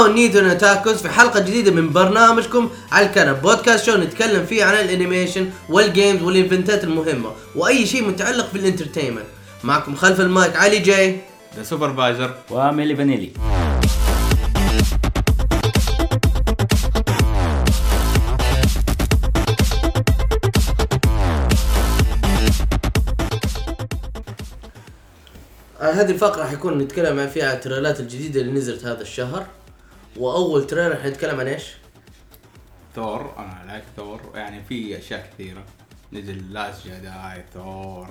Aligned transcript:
hello 0.00 0.12
نيتو 0.12 0.52
تاكوز 0.52 0.96
في 0.96 1.08
حلقة 1.08 1.40
جديدة 1.40 1.70
من 1.70 1.92
برنامجكم 1.92 2.70
على 2.92 3.06
الكنب. 3.06 3.42
podcast 3.42 3.84
show 3.84 3.96
نتكلم 3.96 4.46
فيه 4.46 4.64
عن 4.64 4.74
الانيميشن 4.74 5.50
والجيمز 5.68 6.22
والايفنتات 6.22 6.84
المهمة 6.84 7.32
وأي 7.56 7.86
شيء 7.86 8.08
متعلق 8.08 8.52
بال 8.52 8.62
entertainment 8.62 9.26
معكم 9.64 9.96
خلف 9.96 10.20
المايك 10.20 10.56
علي 10.56 10.78
جاي 10.78 11.20
the 11.56 11.62
supervisor 11.62 12.34
وميلي 12.50 12.96
فانيلي 12.96 13.32
آه، 25.80 25.92
هذه 25.92 26.10
الفقرة 26.10 26.44
حيكون 26.44 26.78
نتكلم 26.78 27.28
فيها 27.28 27.48
عن 27.50 27.56
التريلرات 27.56 28.00
الجديدة 28.00 28.40
اللي 28.40 28.52
نزلت 28.52 28.84
هذا 28.84 29.00
الشهر. 29.00 29.46
وأول 30.16 30.66
trailer 30.66 30.96
حنتكلم 30.96 31.40
عن 31.40 31.46
إيش؟ 31.46 31.64
ثور 32.96 33.34
أنا 33.38 33.62
لعبت 33.66 33.84
ثور. 33.96 34.20
يعني 34.34 34.64
في 34.64 34.98
أشياء 34.98 35.30
كثيرة. 35.32 35.64
نزل 36.12 36.52
Last 36.52 36.86
Jedi 36.86 37.44
ثور. 37.54 38.08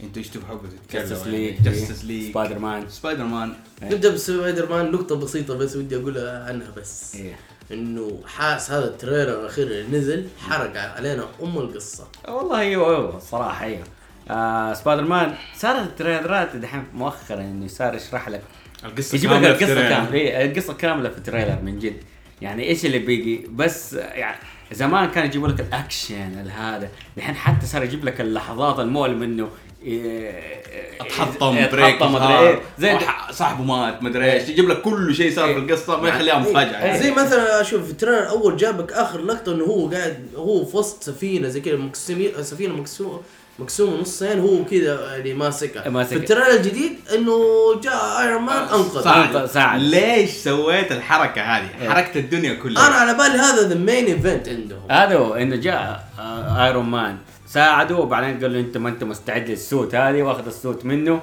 أنتوا 0.00 0.22
إيش 0.22 0.28
تحبوا 0.28 0.68
تتكلموا؟ 0.68 1.08
Justice؟ 1.08 1.26
League 1.26 1.62
Justice 1.62 2.04
League 2.04 2.30
سبايدر 2.30 2.58
مان 2.58 2.88
سبايدر 2.88 3.24
مان 3.24 3.54
نبدأ 3.82 4.10
بسبايدر 4.10 4.70
مان. 4.70 4.92
نقطة 4.92 5.16
بسيطة 5.16 5.54
بس 5.54 5.76
ودي 5.76 5.96
أقولها 5.96 6.44
عنها 6.48 6.70
بس. 6.70 7.14
إيه. 7.14 7.36
إنه 7.72 8.20
حاس 8.26 8.70
هذا 8.70 8.84
ال 8.84 8.91
trailer 8.91 9.40
الأخير 9.40 9.66
اللي 9.66 9.98
نزل 9.98 10.28
حرق 10.38 10.80
علينا 10.80 11.24
أم 11.42 11.58
القصة. 11.58 12.08
والله 12.28 12.60
أيوه 12.60 12.96
أيوه. 12.96 13.16
الصراحه 13.16 13.64
أيوه. 13.64 13.84
آه 14.30 14.74
سبايدر 14.74 15.02
مان 15.02 15.34
صارت 15.56 15.86
ال 15.86 15.94
trailer 15.94 16.48
ات 16.48 16.56
دحين 16.56 16.84
مؤخرا 16.94 17.40
إنه 17.40 17.66
صار 17.66 17.94
يشرح 17.94 18.28
لك 18.28 18.42
القصة 18.84 19.16
يجيب 19.16 19.30
لك 19.30 19.40
كاملة 19.40 19.50
القصة. 19.50 19.88
كاملة. 19.88 20.14
إيه، 20.14 20.44
القصة 20.44 20.74
كاملة 20.74 21.08
في 21.08 21.18
ال 21.18 21.23
trailer 21.23 21.58
من 21.62 21.78
جد. 21.78 21.96
يعني 22.42 22.68
إيش 22.68 22.86
اللي 22.86 22.98
بيجي؟ 22.98 23.46
بس 23.50 23.92
يعني 23.92 24.36
زمان 24.72 25.10
كان 25.10 25.26
يجيبوا 25.26 25.48
لك 25.48 25.60
الأكشن 25.60 26.48
هذا 26.48 26.88
الحين 27.16 27.34
حتى 27.34 27.66
صار 27.66 27.84
يجيب 27.84 28.04
لك 28.04 28.20
اللحظات 28.20 28.80
المؤلمه 28.80 29.24
إنه 29.24 29.48
إيه، 29.82 30.62
اتحطم 31.00 31.56
إيه، 31.56 31.70
break 31.70 31.94
اتحطم 31.94 32.12
مدري 32.12 32.60
زي 32.78 32.98
صاحبه 33.30 33.64
مات 33.64 34.02
مدري 34.02 34.32
إيش. 34.32 34.48
يجيب 34.48 34.68
لك 34.68 34.82
كل 34.82 35.14
شيء 35.14 35.32
صار 35.32 35.54
في 35.54 35.58
القصة 35.58 36.00
ما 36.00 36.08
يخليها 36.08 36.38
مفاجأة 36.38 36.84
إيه. 36.84 37.00
زي 37.00 37.10
مثلا 37.10 37.60
أشوف 37.60 37.84
في 37.84 37.90
ال 37.90 37.94
trailer 37.94 38.18
الأول 38.18 38.56
جابك 38.56 38.92
آخر 38.92 39.20
لقطة 39.20 39.54
إنه 39.54 39.64
هو 39.64 39.88
قاعد 39.88 40.26
هو 40.36 40.64
في 40.64 40.76
وسط 40.76 41.02
سفينة 41.02 41.48
زي 41.48 41.60
كذا 41.60 41.76
مقسمين 41.76 42.42
سفينة 42.42 42.74
مقسومه 42.74 43.20
مقسومه 43.58 44.00
نصين 44.00 44.40
هو 44.40 44.64
كذا 44.64 45.14
يعني 45.16 45.34
ماسكها 45.34 45.88
ماسكها. 45.88 46.18
في 46.18 46.24
ال 46.24 46.27
trailer 46.27 46.50
الجديد 46.50 46.92
إنه 47.14 47.40
جاء 47.82 48.20
ايرون 48.22 48.42
مان 48.42 48.62
أنقذ. 48.62 49.46
ساعد. 49.46 49.80
ليش 49.80 50.30
سويت 50.30 50.92
الحركة 50.92 51.42
هذه؟ 51.42 51.68
إيه. 51.80 51.88
حركت 51.88 52.16
الدنيا 52.16 52.54
كلها 52.54 52.86
أنا 52.86 52.94
على 52.94 53.14
بالي 53.14 53.38
هذا 53.38 53.68
ذا 53.68 53.74
مين 53.74 54.04
event 54.06 54.48
عندهم 54.48 54.90
هذا 54.90 55.16
هو 55.16 55.34
إنه 55.34 55.56
جاء 55.56 56.08
آه، 56.18 56.66
ايرون 56.66 56.84
مان 56.84 57.16
ساعده 57.46 57.96
وبعدين 57.96 58.40
قال 58.40 58.52
له 58.52 58.60
أنت 58.60 58.76
ما 58.76 58.88
أنت 58.88 59.04
مستعد 59.04 59.50
لل 59.50 59.65
suit 59.65 59.94
هذه 59.94 60.22
وأخذ 60.22 60.46
ال 60.46 60.54
suit 60.54 60.84
منه 60.84 61.20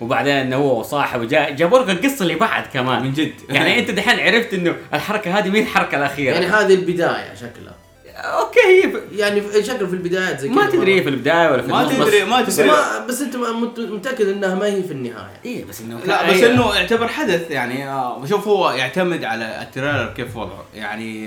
وبعدين 0.00 0.36
إنه 0.36 0.56
هو 0.56 0.82
صاحبه 0.82 1.24
جاء 1.24 1.50
جابوا 1.50 1.78
لك 1.78 1.90
القصة 1.90 2.22
اللي 2.22 2.34
بعد 2.34 2.64
كمان 2.72 3.02
من 3.02 3.12
جد. 3.12 3.32
يعني 3.48 3.78
أنت 3.78 3.90
دحين 3.90 4.20
عرفت 4.20 4.54
إنه 4.54 4.76
الحركة 4.94 5.38
هذه 5.38 5.48
مين 5.48 5.62
الحركة 5.62 5.96
الأخيرة 5.96 6.34
يعني 6.34 6.46
هذه 6.46 6.74
البداية 6.74 7.34
شكلها 7.34 7.83
أوكي 8.16 8.60
هي 8.60 8.86
ب- 8.86 9.12
يعني 9.12 9.40
في- 9.40 9.62
شكل 9.64 9.86
في 9.88 9.92
البدايات 9.94 10.40
زي 10.40 10.48
كذا 10.48 10.56
ما 10.56 10.70
تدري 10.70 11.02
في 11.02 11.08
البداية 11.08 11.50
ولا 11.50 11.62
في 11.62 11.68
ما 11.68 11.84
تدري 11.84 12.20
بس- 12.22 12.28
ما 12.28 12.42
بس 12.42 12.56
تدري 12.56 12.68
ما 12.68 13.06
بس 13.06 13.20
انت 13.22 13.36
مت- 13.36 13.80
متأكد 13.80 14.28
انها 14.28 14.54
ما 14.54 14.66
هي 14.66 14.82
في 14.82 14.92
النهاية. 14.92 15.40
إيه 15.44 15.64
بس 15.64 15.80
إنه 15.80 16.00
لا 16.06 16.30
بس 16.30 16.42
إنه 16.42 16.74
يعتبر 16.74 17.08
حدث 17.08 17.50
يعني 17.50 17.88
آه، 17.88 18.18
بشوف 18.18 18.48
هو 18.48 18.70
يعتمد 18.70 19.24
على 19.24 19.62
ال 19.62 19.68
trailer 19.68 20.12
كيف 20.16 20.36
وضعه. 20.36 20.64
يعني 20.74 21.26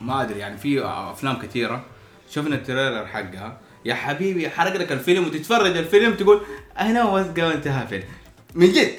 ما 0.00 0.22
أدري 0.22 0.38
يعني 0.38 0.58
في 0.58 0.80
آه، 0.82 1.12
أفلام 1.12 1.38
كثيرة 1.38 1.84
شفنا 2.30 2.54
ال 2.54 2.60
trailer 2.60 3.06
حقها. 3.06 3.58
يا 3.84 3.94
حبيبي 3.94 4.50
حرق 4.50 4.76
لك 4.76 4.92
الفيلم 4.92 5.26
وتتفرج 5.26 5.76
الفيلم 5.76 6.14
تقول 6.14 6.40
هنا 6.76 7.04
وثقه 7.04 7.46
وانتهى 7.46 7.82
الفيلم 7.82 8.04
من 8.54 8.72
جد. 8.72 8.92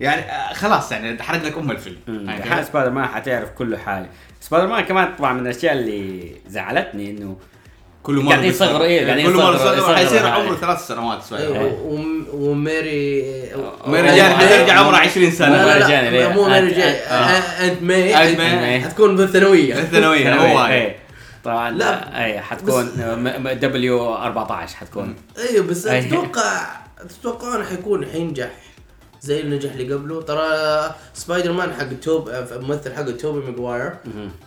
يعني 0.00 0.20
آه، 0.22 0.52
خلاص 0.54 0.92
يعني 0.92 1.22
حرق 1.22 1.42
لك 1.44 1.58
أم 1.58 1.70
الفيلم. 1.70 1.96
يعني 2.08 2.64
سبايدر 2.64 2.90
مان 2.90 3.06
حتعرف 3.06 3.50
كل 3.50 3.76
حاجة 3.76 4.06
سبايدر 4.40 4.66
مان 4.66 4.84
كمان 4.84 5.08
طبعا 5.18 5.32
من 5.32 5.40
الأشياء 5.46 5.72
اللي 5.72 6.32
زعلتني 6.48 7.10
إنه 7.10 7.36
كل 8.02 8.14
مره 8.14 8.32
قاعد 8.32 8.44
يصغر، 8.44 8.82
إيه، 8.82 9.06
قاعد 9.06 9.20
كل 9.20 9.34
مره 9.36 9.54
يصغر- 9.54 9.76
يصغر 9.78 9.96
حيصير. 9.96 10.26
عمره 10.26 10.54
ثلاث 10.54 10.86
سنوات 10.86 11.22
سبايدر 11.22 11.52
مان. 11.52 11.62
و- 11.64 11.94
وم- 11.94 12.26
وميري 12.32 13.22
ميري 13.86 14.16
جان 14.16 14.32
حترجع 14.36 14.72
عمرها 14.78 14.98
20 14.98 15.28
لا 15.28 15.34
سنة 15.34 15.48
لا 15.56 15.66
ميري 15.66 15.78
لا 15.80 16.10
ليه؟ 16.10 16.28
مو 16.28 16.48
ميري 16.48 16.70
جاي 16.74 16.90
آه. 17.00 17.64
أنت 17.64 17.82
ماي 17.82 18.30
أنت 18.30 18.38
ماي. 18.40 18.80
حتكون 18.80 19.16
بالثانويه 19.16 19.78
الثانويه 19.78 20.34
هو 20.34 20.66
إيه 20.66 20.96
طبعا 21.44 21.70
لا. 21.70 22.24
اي 22.24 22.40
حتكون 22.40 22.90
دبليو 23.60 24.14
14 24.14 24.76
حتكون 24.76 25.14
أيوه 25.50 25.66
بس 25.66 25.86
أي. 25.86 26.02
تتوقع 26.04 26.66
تتوقعون 27.08 27.64
حيكون 27.64 28.06
حينجح 28.06 28.48
زي 29.22 29.40
النجاح 29.40 29.72
اللي 29.72 29.94
قبله. 29.94 30.22
ترى 30.22 30.94
سبايدر 31.14 31.52
مان 31.52 31.72
حق 31.72 31.86
توب 32.02 32.28
الممثل 32.28 32.94
حق 32.94 33.10
توبي 33.10 33.46
ماجواير 33.50 33.92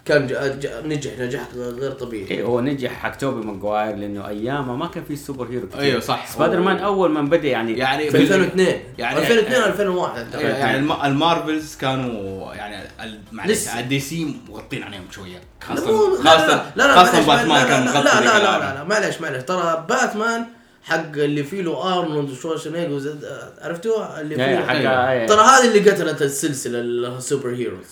كان 0.06 0.28
جا 0.28 0.48
جا 0.56 0.82
نجح 0.82 1.12
نجاح 1.20 1.44
غير 1.56 1.92
طبيعي. 1.92 2.32
إيه 2.32 2.44
هو 2.44 2.62
نجح 2.62 2.92
حق 2.92 3.16
توبي 3.16 3.46
ماجواير 3.46 3.96
لأنه 3.96 4.28
أيامه 4.28 4.76
ما 4.76 4.88
كان 4.88 5.04
في 5.04 5.16
super 5.16 5.47
hero 5.47 5.68
كتير. 5.68 5.80
أيوه 5.82 6.00
صح. 6.00 6.28
سبايدر 6.28 6.59
مان 6.59 6.78
أول 6.78 7.09
ما 7.12 7.22
بدأ 7.22 7.48
يعني 7.48 7.78
يعني 7.78 8.09
في 8.12 8.18
2002 8.18 8.80
يعني- 8.98 9.20
2002 9.20 9.64
2001 9.64 10.34
يعني 10.34 10.78
الم- 10.78 11.02
المارفلز 11.06 11.76
كانوا 11.76 12.53
يعني 12.53 12.90
معلش 13.32 13.52
لسه. 13.52 13.80
ال 13.79 14.00
DC 14.00 14.35
مغطين 14.50 14.84
عليهم 14.84 15.03
شوية. 15.12 15.42
خاصه 15.62 16.24
خاصة 16.24 16.72
لا 16.76 16.88
لا 16.88 16.96
خاصه 16.96 17.28
باتمان 17.28 17.68
كان 17.68 17.86
لا 17.86 17.92
مغطي 17.94 18.26
لا 18.26 18.40
لا. 18.40 18.59
لا 18.59 18.74
لا 18.76 18.84
معلش 18.84 19.22
معلش 19.22 19.44
ترى 19.44 19.86
باتمان 19.90 20.46
حق 20.84 21.12
اللي 21.16 21.44
فيه 21.44 21.62
له 21.62 22.00
أرنولد 22.00 22.30
شوارزنيجر 22.29 22.91
وزد- 22.94 23.25
عرفتوه 23.62 24.22
اللي 24.22 24.36
إيه، 24.46 24.58
فيه 24.58 24.66
حق 24.66 24.75
أيوه. 24.75 25.12
إيه. 25.12 25.28
ترى 25.28 25.42
هذه 25.42 25.68
اللي 25.68 25.90
قتلت 25.92 26.22
السلسلة 26.22 26.80
ال 26.79 26.91
super 26.91 27.50
heroes 27.50 27.85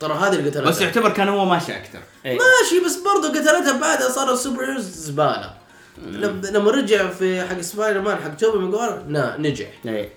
ترى 0.00 0.14
هذه 0.14 0.32
اللي 0.32 0.50
قتلتها. 0.50 0.62
بس 0.70 0.80
يعتبر 0.80 1.10
كان 1.10 1.28
هو 1.28 1.44
ماشي 1.44 1.76
أكثر 1.76 1.98
إيه. 2.26 2.38
ماشي 2.38 2.84
بس 2.86 2.96
برضه 2.96 3.28
قتلتها 3.28 3.80
بعدها 3.80 4.08
صار 4.08 4.32
ال 4.32 4.37
super 4.37 4.64
heroes 4.64 4.84
زباله 4.84 5.54
لما 6.52 6.70
رجع 6.70 7.08
في 7.10 7.42
حق 7.42 7.60
سبايدر 7.60 8.00
مان 8.00 8.16
حق 8.16 8.34
توبي 8.36 8.58
ماجواير 8.58 9.04
لا 9.08 9.36
نجح. 9.38 9.70
إيه. 9.86 10.08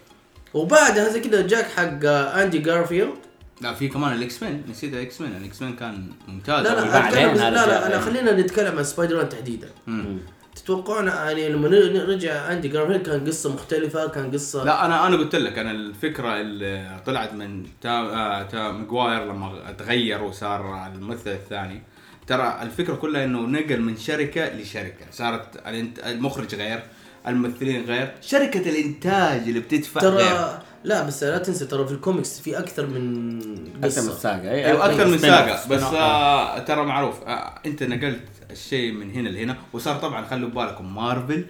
وبعدها 0.54 1.10
زي 1.10 1.20
كذا 1.20 1.42
جاك 1.48 1.66
حق 1.66 2.06
أندي 2.06 2.58
جارفيلد. 2.58 3.14
لا 3.62 3.74
في 3.74 3.88
كمان 3.88 4.14
ال 4.14 4.44
X-Men 4.44 4.62
نسيت 4.70 4.94
ال 4.94 5.22
X-Men 5.22 5.36
ال 5.42 5.62
X-Men 5.62 5.76
كان 5.76 6.10
ممتاز. 6.28 6.66
لا 6.66 6.70
لا 6.70 6.82
لا 6.86 7.12
جاء. 7.12 7.36
لا 7.36 7.90
لا 7.90 8.00
خلينا 8.00 8.32
نتكلم 8.32 8.78
عن 8.78 8.84
سبايدر 8.84 9.18
مان 9.18 9.30
تحديدا. 9.30 9.70
مم. 9.88 10.18
تتوقعون 10.64 11.08
يعني 11.08 11.50
لما 11.50 11.68
رجع 12.08 12.52
أندي 12.52 12.68
جارفيلد 12.68 13.06
كان 13.06 13.28
قصة 13.28 13.54
مختلفة 13.54 14.08
كان 14.08 14.32
قصة 14.32 14.64
لا 14.64 14.86
أنا 14.86 15.08
أنا 15.08 15.18
قلت 15.18 15.36
لك 15.36 15.58
أنا 15.58 15.72
الفكرة 15.72 16.42
اللي 16.42 17.02
طلعت 17.06 17.34
من 17.34 17.66
تا 17.82 17.90
آه 17.90 18.44
تا 18.44 18.72
ماجواير 18.72 19.26
لما 19.26 19.72
تغير 19.78 20.24
وصار 20.24 20.88
الممثل 20.88 21.32
الثاني. 21.32 21.82
ترى 22.28 22.60
الفكرة 22.62 22.96
كلها 22.96 23.24
إنه 23.24 23.40
نقل 23.40 23.82
من 23.82 23.98
شركة 23.98 24.54
لشركة 24.56 25.06
صارت 25.12 25.68
المخرج 26.06 26.56
غير. 26.56 26.84
الممثلين 27.28 27.86
غير. 27.86 28.14
شركة 28.22 28.70
الإنتاج 28.70 29.42
اللي 29.42 29.60
بتدفع 29.60 30.02
غير. 30.02 30.12
ترى 30.12 30.60
لا 30.84 31.04
بس 31.04 31.24
لا 31.24 31.38
تنسى 31.38 31.66
ترى 31.66 31.88
في 31.88 31.92
الكوميكس 31.92 32.40
في 32.40 32.60
أكثر 32.60 32.86
من 32.86 33.40
أكثر 33.84 34.02
من 34.02 34.10
قصة. 34.10 34.12
الساقه 34.14 34.52
إيه 34.52 34.66
أيوه 34.66 34.86
أكثر 34.86 35.08
من 35.08 35.18
ساقة. 35.18 35.68
بس 35.70 35.84
آه 35.84 36.60
ترى 36.60 36.84
معروف 36.84 37.24
آه 37.24 37.60
أنت 37.66 37.84
نقلت 37.84 38.28
الشيء 38.52 38.92
من 38.92 39.12
هنا 39.12 39.30
لهنا 39.30 39.58
وصار 39.74 39.96
طبعا 39.96 40.26
خلوا 40.26 40.50
بالكم 40.50 40.96
مارفل 40.96 41.46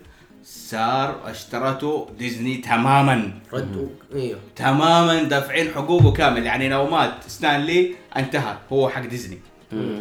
صار 0.46 1.16
اشترته 1.26 2.10
ديزني 2.20 2.58
تماما. 2.58 3.32
رد 3.54 3.90
إيوه. 4.16 4.40
تماما 4.56 5.24
دافعين 5.24 5.72
حقوقه 5.72 6.12
كامل. 6.12 6.46
يعني 6.46 6.70
لو 6.70 6.88
مات 6.90 7.14
ستان 7.28 7.62
لي 7.62 7.96
انتهى 8.18 8.58
هو 8.72 8.90
حق 8.90 9.06
ديزني. 9.06 9.40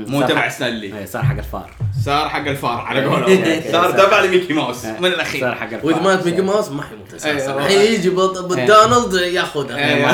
مو 0.06 0.22
تبع 0.22 0.40
حق- 0.40 0.48
ستان 0.48 0.74
لي 0.74 0.98
إيه 0.98 1.04
صار 1.06 1.22
حق 1.22 1.36
الفار. 1.38 1.70
صار 2.04 2.28
حق 2.28 2.46
الفار 2.48 2.80
على 2.80 3.00
إيه. 3.00 3.06
قولهم. 3.08 3.62
صار 3.72 3.90
صار- 3.90 4.06
تبع 4.06 4.20
لميكي 4.20 4.52
ماوس 4.52 4.84
إيه. 4.84 4.98
من 5.00 5.06
الأخير. 5.06 5.40
صار 5.40 5.54
حق 5.54 5.64
الفار. 5.72 5.86
وإذا 5.86 6.00
مات 6.00 6.26
ميكي 6.26 6.42
ماوس 6.42 6.69
ما 6.69 6.82
حيموت 6.82 7.14
أساسا. 7.14 7.60
حيجي 7.60 8.10
بط- 8.10 8.38
بالدونالد 8.44 9.14
ياخذها. 9.14 9.76
إيه. 9.76 10.06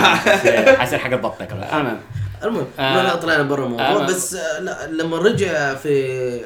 إيه، 0.71 0.77
حيصير 0.81 0.99
حق 0.99 1.11
البطه 1.13 1.45
كمان 1.45 1.69
المهم 1.81 1.99
المهم 2.45 2.67
آه. 2.79 3.03
لا 3.03 3.15
طلعنا 3.17 3.43
برا 3.43 3.65
الموضوع 3.65 3.87
آه. 3.87 4.07
بس 4.07 4.35
آه، 4.35 4.61
لا 4.61 4.87
لما 4.91 5.17
رجع 5.19 5.75
في 5.75 6.41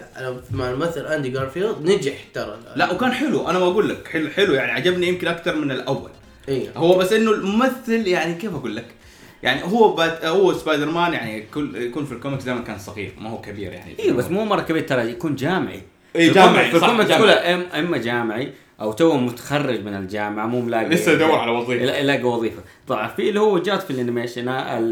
مع 0.51 0.71
الممثل 0.71 1.07
أندي 1.07 1.29
جارفيلد 1.29 1.77
نجح 1.83 2.13
ترى. 2.35 2.57
لا 2.77 2.93
وكان 2.93 3.13
حلو. 3.13 3.49
أنا 3.49 3.59
بقول 3.59 3.89
لك 3.89 4.09
حلو 4.09 4.29
حلو 4.31 4.55
يعني 4.55 4.73
عجبني 4.73 5.09
يمكن 5.09 5.29
أكثر 5.29 5.57
من 5.57 5.71
الأول. 5.71 6.11
أيوه 6.49 6.69
هو 6.77 6.99
بس 6.99 7.13
إنه 7.13 7.31
الممثل 7.31 8.07
يعني 8.07 8.35
كيف 8.35 8.55
أقول 8.55 8.77
لك؟ 8.77 8.85
يعني 9.43 9.65
هو 9.65 9.93
بات 9.95 10.25
هو 10.25 10.53
سبايدر 10.53 10.91
مان 10.91 11.13
يعني 11.13 11.41
كل 11.55 11.77
يكون 11.77 12.05
في 12.05 12.13
الكوميكس 12.13 12.45
دائما 12.45 12.61
كان 12.61 12.79
صغير 12.79 13.13
ما 13.21 13.31
هو 13.31 13.41
كبير 13.41 13.73
يعني. 13.73 13.95
أيوه 13.99 14.17
بس 14.17 14.31
مو 14.31 14.45
مرة 14.45 14.61
كبير 14.61 14.83
ترى 14.83 15.11
يكون 15.11 15.35
جامعي. 15.35 15.83
في 16.13 16.31
جامعي، 16.31 16.71
في 16.71 16.81
صح، 16.81 16.89
الكوميكس. 16.89 17.19
كلها 17.19 17.81
إما 17.81 17.99
جامعي 17.99 18.53
أو 18.81 18.93
تو 18.93 19.17
متخرج 19.17 19.85
من 19.85 19.95
الجامعة 19.95 20.47
مو 20.47 20.61
ملاقي 20.61 20.89
لسه 20.89 21.13
يدور 21.13 21.33
على 21.39 21.51
وظيفة. 21.51 21.83
يلا- 21.83 21.99
يلاقي 21.99 22.23
وظيفة. 22.23 22.63
طبعا 22.89 23.09
في 23.09 23.29
اللي 23.29 23.41
هو 23.41 23.59
جات 23.59 23.83
في 23.83 23.91
ال 23.91 23.96
animation 23.96 24.45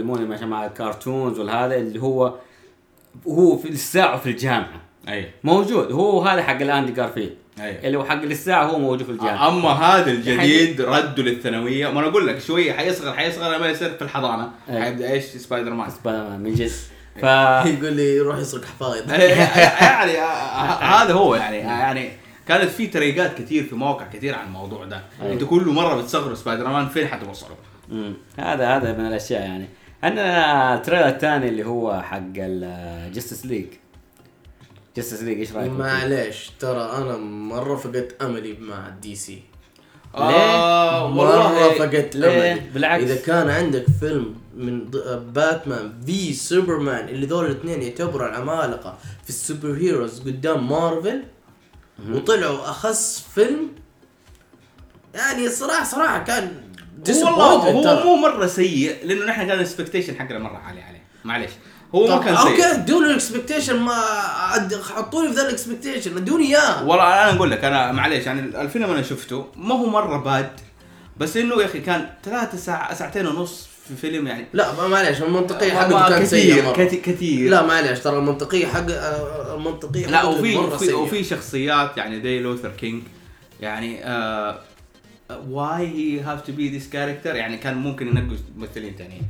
مو 0.04 0.14
ال 0.14 0.18
animation 0.18 0.48
مع 0.48 0.66
ال 0.66 0.74
cartoons 0.74 1.38
والهذا 1.38 1.76
اللي 1.76 2.02
هو 2.02 2.34
هو 3.28 3.56
في 3.56 3.68
الساعة 3.68 4.18
في 4.18 4.26
الجامعة. 4.30 4.80
اي 5.08 5.30
موجود. 5.44 5.92
هو 5.92 6.22
هذا 6.22 6.42
حق 6.42 6.60
الأندي 6.60 6.92
جارفيلد. 6.92 7.34
اي 7.64 7.86
اللي 7.86 7.98
هو 7.98 8.04
حق 8.04 8.22
الساعة 8.22 8.64
هو 8.64 8.78
موجود 8.78 9.02
في 9.02 9.10
الجامعة. 9.10 9.48
أما 9.48 9.68
هذا 9.68 10.10
الجديد 10.10 10.80
ردوا 10.80 11.24
للثانوية. 11.24 11.88
ما 11.88 12.00
أنا 12.00 12.08
أقول 12.08 12.26
لك 12.26 12.40
شوية 12.40 12.72
حيصغر 12.72 13.12
حيصغر 13.12 13.56
لما 13.56 13.68
يصير 13.68 13.90
في 13.90 14.02
الحضانة. 14.02 14.50
أي. 14.70 14.82
حيبدأ 14.82 15.10
إيش؟ 15.12 15.24
سبايدر 15.24 15.70
مان. 15.70 15.90
سبايدر 15.90 16.22
مان 16.28 16.40
من 16.40 16.54
جد. 16.54 16.70
ف 17.20 17.24
يقول 17.74 17.92
لي 17.92 18.16
يروح 18.16 18.38
يسرق 18.38 18.64
حفايض. 18.64 19.10
يعني 19.82 20.12
ه- 20.18 21.02
هذا 21.02 21.12
هو 21.12 21.34
يعني 21.34 21.56
يعني 21.56 22.10
كانت 22.48 22.70
في 22.70 22.86
تريقات 22.86 23.38
كثير 23.38 23.64
في 23.64 23.74
مواقع 23.74 24.06
كثير 24.12 24.34
عن 24.34 24.46
الموضوع 24.46 24.84
ده. 24.84 25.00
أيوة. 25.22 25.32
أنتوا 25.32 25.48
كل 25.48 25.62
مرة 25.66 25.94
بتصغروا 26.02 26.34
سبايدر 26.34 26.68
مان 26.68 26.88
فين 26.88 27.06
حتوصلوا. 27.08 27.56
هذا 28.38 28.76
هذا 28.76 28.92
من 28.92 29.06
الأشياء 29.06 29.40
يعني. 29.42 29.68
عندنا 30.02 30.74
ال 30.74 30.79
trailer 30.79 31.08
الثاني 31.08 31.48
اللي 31.48 31.66
هو 31.66 32.02
حق 32.02 32.20
ال 32.36 32.50
Justice 32.50 33.46
League 33.46 33.66
Justice 35.00 35.22
League 35.22 35.38
إيش 35.38 35.52
رأيك؟ 35.52 35.70
معليش 35.72 36.50
ترى 36.60 36.82
أنا 36.96 37.16
مرة 37.16 37.76
فقدت 37.76 38.22
أملي 38.22 38.56
مع 38.60 38.88
ال 38.88 39.14
DC 39.16 39.42
آه 40.14 41.10
مرة 41.10 41.44
والله 41.46 41.78
فقدت 41.78 42.16
ليه؟ 42.16 42.52
أملي 42.52 42.60
بالعكس. 42.74 43.02
إذا 43.04 43.16
كان 43.16 43.48
عندك 43.50 43.84
فيلم 44.00 44.34
من 44.56 44.90
ض- 44.90 45.32
باتمان 45.34 45.92
في 46.06 46.32
سوبرمان 46.32 47.08
اللي 47.08 47.26
دول 47.26 47.46
الاثنين 47.46 47.82
يعتبروا 47.82 48.28
العمالقة 48.28 48.98
في 49.24 49.28
ال 49.30 49.37
super 49.37 49.72
heroes 49.72 50.20
قدام 50.20 50.68
مارفل 50.68 51.22
وطلعوا 52.10 52.70
اخس 52.70 53.24
فيلم 53.34 53.68
يعني 55.14 55.48
صراحة 55.48 55.84
صراحة 55.84 56.24
كان 56.24 56.52
والله 57.08 57.44
هو. 58.00 58.04
مو 58.04 58.16
مرة 58.16 58.46
سيء 58.46 59.06
لأنه 59.06 59.24
نحن 59.24 59.40
كان 59.46 59.50
ال 59.56 59.61
expectation 59.61 60.16
حقنا 60.18 60.38
مرة 60.38 60.56
عالي 60.56 60.80
عليه 60.82 61.02
معليش 61.24 61.50
هو 61.94 62.06
ما 62.18 62.24
كان 62.24 62.36
سيء. 62.36 62.46
أوكي 62.50 62.64
ادوني 62.64 63.06
ال 63.06 63.12
expectation 63.12 63.76
ما 63.80 63.92
حطوني 64.96 65.28
في 65.28 65.34
ذا 65.34 65.42
ال 65.42 65.49
expectation 65.49 66.16
ادوني 66.16 66.46
إياه. 66.46 66.84
والله 66.86 67.04
أنا 67.04 67.36
أقول 67.36 67.50
لك 67.50 67.64
أنا 67.64 67.92
معليش 67.92 68.26
يعني 68.26 68.40
الفيلم 68.40 68.90
أنا 68.90 69.02
شفته 69.02 69.46
ما 69.56 69.74
هو 69.74 69.86
مرة 69.86 70.16
bad 70.16 70.50
بس 71.16 71.36
إنه 71.36 71.60
يا 71.60 71.66
أخي 71.66 71.80
كان 71.80 72.08
ثلاثة 72.24 72.58
ساعة 72.58 72.94
ساعتين 72.94 73.26
ونص 73.26 73.68
في 73.88 73.96
فيلم 73.96 74.26
يعني. 74.26 74.46
لا 74.52 74.72
ما 74.74 74.88
معليش 74.88 75.22
المنطقية 75.22 75.72
ما- 75.72 75.80
حقته 75.80 76.08
كانت 76.08 76.22
كثير 76.22 76.64
مرة. 76.64 76.72
كثير 76.72 77.00
كثير. 77.00 77.50
لا 77.50 77.66
معليش 77.66 77.98
ترى 78.00 78.18
المنطقية 78.18 78.66
حق 78.66 78.86
آه، 78.90 79.54
المنطقية 79.56 80.06
لا 80.06 80.24
وفي 80.24 80.56
مرة 80.56 80.74
وفي, 80.74 80.84
سيئة. 80.86 80.94
وفي 80.94 81.24
شخصيات 81.24 81.96
يعني 81.96 82.20
دي 82.20 82.40
لوثر 82.40 82.68
كينج 82.70 83.02
يعني 83.60 84.04
آه 84.04 84.58
why 85.48 85.86
he 85.86 86.20
have 86.20 86.40
to 86.40 86.52
be 86.52 86.68
this 86.68 86.88
character 86.88 87.36
يعني 87.36 87.56
كان 87.56 87.76
ممكن 87.76 88.06
ينقوا 88.08 88.36
ممثلين 88.56 88.94
ثانيين 88.98 89.22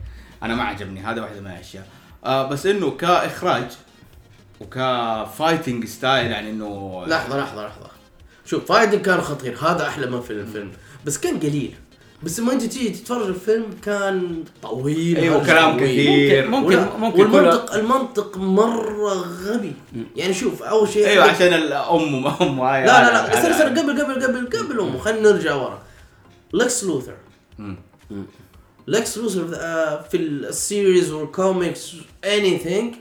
أنا 0.42 0.54
ما 0.54 0.62
عجبني 0.64 1.00
هذا 1.00 1.22
واحدة 1.22 1.40
من 1.40 1.46
الأشياء. 1.46 1.86
آه 2.24 2.48
بس 2.48 2.66
إنه 2.66 2.90
كإخراج 2.90 3.64
وك 4.60 4.85
fighting 4.85 5.84
style 5.84 6.30
يعني 6.30 6.50
إنه 6.50 7.02
لحظة 7.06 7.38
لحظة 7.40 7.66
لحظة. 7.66 7.90
شوف 8.44 8.64
fighting 8.64 8.98
كان 8.98 9.20
خطير. 9.20 9.56
هذا 9.58 9.88
أحلى 9.88 10.06
ما 10.06 10.20
في 10.20 10.30
الفيلم 10.30 10.72
بس 11.04 11.18
كان 11.18 11.38
قليل. 11.38 11.74
بس 12.22 12.40
لما 12.40 12.52
أنت 12.52 12.62
تيجي 12.62 12.88
تتفرج 12.90 13.26
الفيلم 13.26 13.64
كان 13.84 14.44
طويل. 14.62 15.16
إيوه 15.16 15.46
كلام 15.46 15.78
طويل. 15.78 15.90
كثير. 15.90 16.48
ممكن- 16.48 16.66
ولا- 16.78 16.96
ممكن 16.96 17.20
والمنطق 17.20 17.74
المنطق 17.74 18.36
مرة 18.36 19.12
غبي. 19.14 19.72
يعني 20.16 20.34
شوف 20.34 20.62
أول 20.62 20.88
شيء 20.88 21.06
إيوه 21.06 21.24
عشان 21.24 21.54
الام 21.54 22.26
أم 22.26 22.60
هاي 22.60 22.86
لا 22.86 23.02
لا 23.02 23.10
لا 23.10 23.50
استنى 23.52 23.80
قبل 23.80 24.02
قبل 24.02 24.22
قبل 24.26 24.58
قبل 24.58 24.80
امه 24.80 24.98
خلينا 24.98 25.32
نرجع 25.32 25.54
ورا. 25.54 25.82
لكس 26.52 26.84
لوثر. 26.84 27.16
لكس 28.90 29.18
لوثر 29.18 29.48
آه، 29.54 30.02
في 30.02 30.16
ال 30.16 30.30
series 30.30 31.10
وال 31.12 31.32
comics 31.32 31.92
anything 32.24 32.94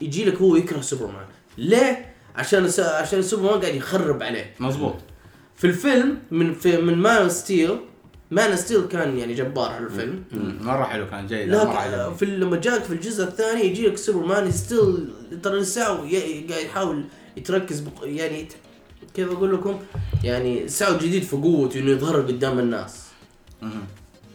يجي 0.00 0.24
لك 0.24 0.36
هو 0.36 0.56
يكره 0.56 0.80
سوبرمان 0.80 1.26
ليه؟ 1.58 2.14
عشان 2.36 2.70
عشان 2.78 3.22
سوبرمان 3.22 3.60
قاعد 3.60 3.74
يخرب 3.74 4.22
عليه 4.22 4.54
مظبوط 4.60 4.94
في 5.56 5.66
الفيلم 5.66 6.18
من 6.30 6.54
في 6.54 6.76
من 6.76 6.94
Man 6.98 7.28
Steel 7.30 7.78
Man 8.30 8.56
Steel 8.56 8.86
كان 8.88 9.18
يعني 9.18 9.34
جبار 9.34 9.70
على 9.70 9.84
الفيلم. 9.84 10.24
مرة 10.60 10.84
حلو 10.84 11.06
كان 11.06 11.26
جيد 11.26 11.48
لكن 11.48 11.68
عجبني. 11.68 12.14
في 12.14 12.24
لما 12.26 12.56
جاك 12.56 12.84
في 12.84 12.92
الجزء 12.92 13.24
الثاني 13.24 13.64
يجي 13.64 13.86
لك 13.88 13.96
سوبرمان 13.96 14.50
ستيل 14.50 15.08
ترى 15.42 15.58
لسه 15.60 15.84
قاعد 15.84 16.50
يحاول 16.64 17.04
يتركز 17.36 17.80
بق... 17.80 17.90
يعني 18.02 18.40
يت- 18.40 18.52
كيف 19.14 19.32
أقول 19.32 19.54
لكم 19.54 19.78
يعني 20.24 20.64
لسه 20.64 20.98
جديد 20.98 21.22
في 21.22 21.36
قوته 21.36 21.80
إنه 21.80 21.90
يظهر 21.90 22.20
قدام 22.20 22.58
الناس. 22.58 23.04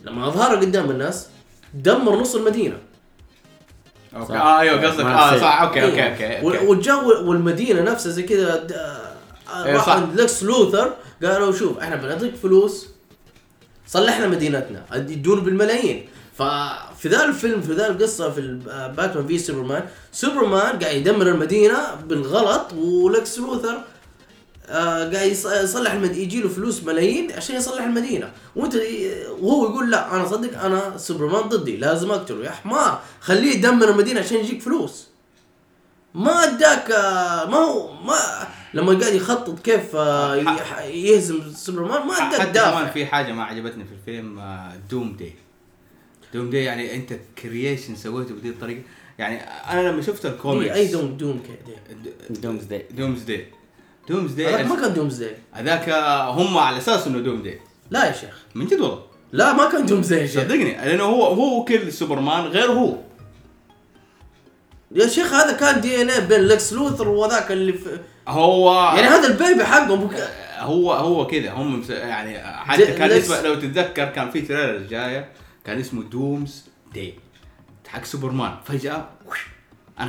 لما 0.04 0.28
أظهر 0.28 0.56
قدام 0.56 0.92
الناس 0.92 1.28
دمر 1.74 2.16
نص 2.16 2.36
المدينة 2.36 2.78
أوكي. 4.16 4.34
آه 4.34 4.60
أيوه 4.60 4.88
قصدك 4.88 5.06
آه. 5.06 5.38
صح 5.40 5.62
أوكي 5.62 5.84
أوكي 5.86 5.96
إيه. 6.04 6.12
أوكي, 6.38 6.46
وال- 6.46 6.56
أوكي. 6.56 6.68
والجو 6.68 7.30
والمدينة 7.30 7.82
نفسها 7.82 8.12
زي 8.12 8.24
كذا 8.24 8.56
د- 8.56 8.72
آه، 8.72 9.66
إيه 9.66 9.74
راح. 9.76 9.90
عند 9.90 10.22
لكس 10.22 10.44
لوثر 10.44 10.94
قالوا 11.24 11.52
شوف 11.52 11.78
إحنا 11.80 11.96
بنعطيك 11.96 12.36
فلوس 12.36 12.88
صلح 13.88 14.18
لنا 14.20 14.28
مدينتنا 14.28 14.84
يدون 14.96 15.40
بالملايين 15.40 16.06
ففي 16.38 17.08
ذا 17.08 17.26
الفيلم 17.26 17.62
في 17.62 17.74
ذا 17.74 17.88
القصة 17.88 18.30
في 18.32 18.60
باتمان 18.98 19.28
في 19.28 19.38
سوبرمان 19.40 19.84
سوبرمان 20.12 20.80
قاعد 20.80 20.96
يدمر 20.96 21.28
المدينة 21.28 21.96
بالغلط 22.08 22.74
ولكس 22.74 23.40
لوثر 23.40 23.78
قاعد 24.70 25.14
يص- 25.14 25.46
يصلح 25.46 25.92
المدينة 25.92 26.18
يجي 26.24 26.42
له 26.42 26.50
فلوس 26.50 26.84
ملايين 26.84 27.32
عشان 27.32 27.56
يصلح 27.56 27.84
المدينة. 27.84 28.32
وانت 28.56 28.76
وهو 29.40 29.64
يقول 29.66 29.92
لا 29.92 30.16
أنا 30.16 30.28
صدق 30.28 30.62
أنا 30.64 30.98
سوبرمان 30.98 31.42
ضدي 31.42 31.78
لازم 31.78 32.12
أقتله. 32.12 32.46
يا 32.46 32.52
حمار 32.52 33.02
خليه 33.22 33.52
يدمر 33.58 33.90
المدينة 33.90 34.20
عشان 34.20 34.38
يجيك 34.38 34.62
فلوس. 34.62 35.08
ما 36.14 36.44
أداك 36.44 36.92
آه، 36.92 37.46
ما 37.46 37.58
هو 37.58 37.94
ما 38.04 38.16
لما 38.74 39.00
قاعد 39.00 39.14
يخطط 39.14 39.60
كيف 39.60 39.96
آه، 39.96 40.36
يهزم 40.86 41.52
سوبرمان 41.56 42.08
ما 42.08 42.14
أداك 42.14 42.42
حتى 42.42 42.60
كمان 42.60 42.92
في 42.92 43.06
حاجة 43.06 43.32
ما 43.34 43.44
عجبتني 43.44 43.86
في 43.86 43.92
الفيلم 43.92 44.40
آه، 44.40 44.72
دوم 44.92 45.16
داي 45.20 45.34
دوم 46.34 46.50
داي 46.50 46.64
يعني 46.64 46.96
أنت 46.96 47.14
كرييشن 47.44 47.96
سويته 47.96 48.36
بهذه 48.36 48.50
الطريقة. 48.50 48.82
يعني 49.20 49.42
أنا 49.44 49.88
لما 49.90 50.02
شفت 50.02 50.26
الكوميكس 50.26 50.76
أي 50.76 50.88
دوم 50.88 51.18
دوم 51.18 51.44
كده 51.48 51.76
دومز 52.30 52.64
داي 52.64 52.86
دومز 52.92 53.22
داي 53.22 53.48
دومز 54.10 54.40
هذاك 54.40 54.54
داي 54.54 54.64
ما 54.64 54.76
كان 54.76 54.94
دومز 54.94 55.24
داي 55.24 55.38
هذاك 55.52 55.90
هم 56.40 56.58
على 56.58 56.78
أساس 56.78 57.08
إنه 57.08 57.20
دوم 57.20 57.42
داي 57.42 57.62
لا 57.92 58.06
يا 58.06 58.12
شيخ. 58.12 58.44
من 58.56 58.68
جد 58.68 58.80
والله. 58.80 59.04
لا 59.32 59.54
ما 59.54 59.70
كان 59.70 59.86
دومز 59.86 60.14
داي 60.14 60.22
يا 60.22 60.28
شيخ. 60.28 60.44
صدقني 60.44 60.74
لأنه 60.74 61.04
هو 61.04 61.26
هو 61.26 61.66
كل 61.66 61.94
سوبرمان 61.94 62.44
غير 62.44 62.72
هو. 62.72 62.98
يا 64.92 65.08
شيخ 65.08 65.34
هذا 65.34 65.58
كان 65.58 65.82
دي 65.82 66.02
إن 66.02 66.10
اي 66.10 66.22
بين 66.22 66.42
لكس 66.42 66.74
لوثر 66.74 67.08
وذاك 67.08 67.52
اللي 67.52 67.74
في 67.74 68.00
هو 68.28 68.74
يعني 68.96 69.08
هذا 69.08 69.28
ال 69.28 69.35
baby 69.35 69.66
حقهم 69.66 70.10
هو 70.58 70.94
هو 70.94 71.28
كذا. 71.28 71.52
هم 71.52 71.84
يعني 71.90 72.40
حتى 72.40 72.86
كان 72.86 73.12
اسمه 73.12 73.42
لو 73.42 73.56
تتذكر 73.56 74.06
كان 74.06 74.32
في 74.32 74.42
trailer 74.42 74.88
جاية 74.88 75.30
كان 75.66 75.80
اسمه 75.80 76.04
Doomsday 76.04 77.14
حق 77.88 78.06
سوبرمان. 78.06 78.56
فجأة 78.66 79.10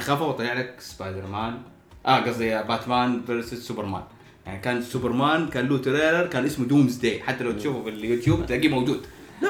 خاف 0.01 0.23
وطلع 0.23 0.53
لك 0.53 0.81
سبايدر 0.81 1.27
مان. 1.27 1.63
آه 2.07 2.21
قصدي 2.21 2.63
باتمان 2.63 3.21
versus 3.27 3.55
سوبرمان. 3.69 4.03
يعني 4.47 4.61
كان 4.61 4.83
سوبرمان 4.83 5.49
كان 5.49 5.69
له 5.69 5.79
trailer 5.79 6.27
كان 6.27 6.45
اسمه 6.45 6.67
Doomsday 6.67 7.21
حتى 7.23 7.45
لو 7.45 7.53
تشوفه 7.53 7.83
في 7.83 7.89
اليوتيوب 7.89 8.47
تلاقيه 8.47 8.69
موجود. 8.69 9.01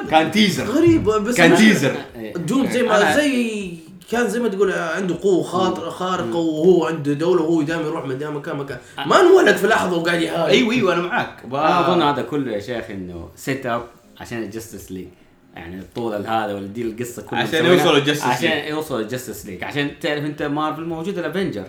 كان 0.09 0.31
teaser 0.31 0.65
غريب 0.65 1.03
بس 1.03 1.35
كان 1.37 1.55
teaser 1.55 1.95
Doom 2.35 2.69
زي 2.71 2.83
ما 2.83 3.15
زي 3.15 3.71
كان 4.11 4.27
زي 4.27 4.39
ما 4.39 4.47
تقول 4.47 4.71
عنده 4.71 5.17
قوة 5.21 5.43
خاطر 5.43 5.89
خارقة 5.91 6.35
وهو 6.35 6.85
عنده 6.85 7.13
دولة 7.13 7.41
وهو 7.41 7.61
دائما 7.61 7.83
يروح 7.83 8.05
من 8.05 8.17
دائما 8.17 8.39
مكان. 8.39 8.57
مكان 8.57 8.77
ما 9.05 9.19
انولد 9.21 9.55
في 9.55 9.67
لحظة 9.67 9.97
وقاعد 9.97 10.21
يحارب 10.21 10.49
أيوه 10.49 10.73
أيوه 10.73 10.93
أنا 10.93 11.01
معاك. 11.01 11.43
أنا 11.45 11.79
أظن 11.91 12.01
هذا 12.01 12.21
كله 12.21 12.51
يا 12.51 12.59
شيخ 12.59 12.89
إنه 12.89 13.29
setup 13.35 13.83
عشان 14.19 14.43
ال 14.43 14.49
Justice 14.49 14.91
League 14.91 15.07
يعني 15.55 15.79
الطول 15.79 16.13
هذا 16.27 16.53
والدي 16.53 16.81
القصة 16.81 17.21
كلها 17.21 17.41
عشان 17.41 17.65
يوصلوا 17.65 17.97
ال 17.97 18.00
Justice 18.00 18.23
عشان 18.23 18.49
League. 18.49 18.69
يوصلوا 18.69 18.99
ال 18.99 19.05
Justice 19.05 19.45
League 19.45 19.63
عشان 19.63 19.91
تعرف 20.01 20.23
أنت 20.25 20.43
مارفل 20.43 20.83
موجود 20.85 21.17
ال 21.17 21.23
Avenger 21.23 21.65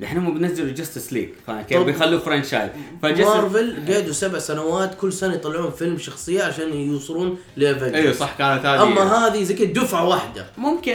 الحين 0.00 0.18
هم 0.18 0.38
بينزلوا 0.38 0.68
ال 0.68 0.74
Justice 0.74 1.12
League 1.12 1.28
فكيف 1.46 1.78
بيخلوه 1.82 2.20
franchise 2.20 2.70
مارفل 3.02 3.92
قعدوا 3.92 4.12
سبع 4.12 4.38
سنوات 4.38 4.94
كل 4.94 5.12
سنة 5.12 5.34
يطلعون 5.34 5.70
فيلم 5.70 5.98
شخصية 5.98 6.42
عشان 6.42 6.72
يوصلون 6.74 7.38
ل 7.56 7.60
Avengers 7.60 7.94
أيوه 7.94 8.12
صح 8.12 8.30
كانت 8.38 8.66
هذه 8.66 8.82
أما 8.82 9.02
هذه 9.26 9.42
زي 9.42 9.54
كذا 9.54 9.66
دفعة 9.82 10.08
واحدة 10.08 10.46
ممكن 10.58 10.92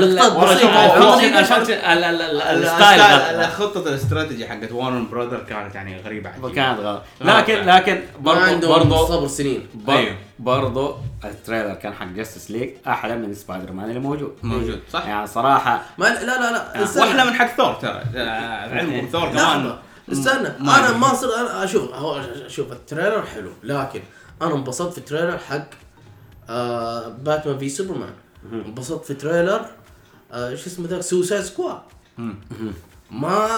لقطات 0.00 0.58
ال- 1.70 2.04
ال- 2.04 2.20
ال- 2.22 2.64
ال 2.64 2.75
style. 2.75 3.44
خطة 3.50 3.88
الاستراتيجي 3.88 4.46
حقت 4.46 4.72
Warner 4.72 5.08
Brothers 5.10 5.38
كانت 5.48 5.74
يعني 5.74 6.00
غريبة 6.00 6.30
عجيبة. 6.30 6.50
كانت 6.52 6.80
غلط 6.80 7.02
لكن. 7.20 7.54
لكن 7.66 8.00
عندهم 8.42 8.70
برضو 8.72 9.06
صبر 9.06 9.26
سنين 9.28 9.66
أيوه. 9.98 10.16
ال 11.24 11.30
trailer 11.30 11.74
كان 11.74 11.92
حق 11.92 12.06
Justice 12.06 12.50
League 12.50 12.70
أحلى 12.86 13.16
من 13.16 13.34
سبايدر 13.34 13.72
مان 13.72 13.88
اللي 13.88 14.00
موجود. 14.00 14.36
موجود، 14.42 14.80
صح. 14.92 15.06
يعني 15.06 15.26
صراحة 15.26 15.82
ما 15.98 16.04
لا 16.04 16.24
لا 16.24 16.52
لا 16.52 16.84
استنى. 16.84 17.02
وأحلى 17.02 17.24
من 17.24 17.32
حق 17.32 17.56
ثور 17.56 17.74
ترى. 17.74 18.02
آه، 18.16 18.78
علمكم 18.78 19.06
ثور 19.06 19.28
كمان. 19.28 19.78
استنى. 20.12 20.48
ما 20.58 20.78
أنا. 20.78 20.96
ما 20.96 21.14
صر 21.14 21.34
أنا 21.40 21.64
أشوف 21.64 21.94
هو 21.94 22.20
أشوف 22.46 22.72
ال 22.72 22.78
trailer 22.78 23.22
حلو 23.22 23.50
لكن 23.62 24.00
أنا 24.42 24.54
انبسطت 24.54 24.92
في 24.92 24.98
ال 24.98 25.03
trailer 25.03 25.38
حق 25.38 25.64
آه 26.50 27.08
باتمان 27.08 27.58
في 27.58 27.68
سوبرمان. 27.68 28.12
انبسطت 28.52 29.04
في 29.04 29.14
trailer 29.14 29.66
آه 30.32 30.54
شو 30.54 30.66
اسمه 30.66 30.88
ذاك 30.88 31.00
سوسايد 31.00 31.42
سكواد. 31.42 31.78
ما 33.12 33.48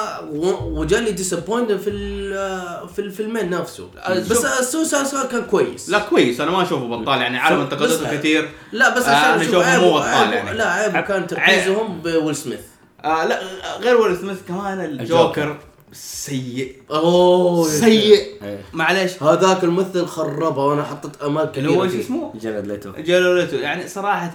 وجاني 0.64 1.10
disappoint 1.10 1.72
في 1.72 1.90
ال- 1.90 2.88
في 2.88 2.98
الفيلمين 2.98 3.50
نفسه. 3.50 3.88
بس 4.10 4.44
السوسايد 4.44 5.06
سكواد 5.06 5.28
كان 5.28 5.42
كويس. 5.44 5.88
لا 5.88 5.98
كويس. 5.98 6.40
أنا 6.40 6.50
ما 6.50 6.62
أشوفه 6.62 6.86
بطال 6.86 7.20
يعني. 7.20 7.38
عالم 7.38 7.60
انتقدته 7.60 8.16
كثير. 8.16 8.50
لا 8.72 8.96
بس 8.96 9.02
آه، 9.02 9.10
عشان 9.16 9.30
أنا 9.32 9.42
أشوف 9.42 9.54
أشوفه 9.54 9.80
مو 9.80 9.92
بطال 9.98 10.32
يعني. 10.32 10.56
لا 10.58 10.72
عيبه 10.72 11.00
كان 11.00 11.26
تركيزهم 11.26 12.00
بويل 12.00 12.36
سميث. 12.36 12.60
آه 13.04 13.24
لا 13.24 13.40
غير 13.80 13.96
ويل 14.00 14.16
سميث 14.16 14.38
كمان 14.48 14.80
الجوكر. 14.80 15.58
سيء. 15.92 16.82
أوه 16.90 17.68
سيء. 17.68 18.38
معلش 18.72 19.22
هذاك 19.22 19.64
الممثل 19.64 20.06
خربه 20.06 20.64
وأنا 20.64 20.82
حطيت 20.84 21.22
أمال 21.22 21.44
كبيرة 21.44 21.70
اللي 21.70 21.78
هو 21.78 21.88
شو. 21.88 22.00
اسمه؟ 22.00 22.32
جارد 22.40 22.66
ليتو. 22.66 22.92
جارد 22.98 23.23
ليتو 23.23 23.56
يعني 23.56 23.88
صراحة 23.88 24.32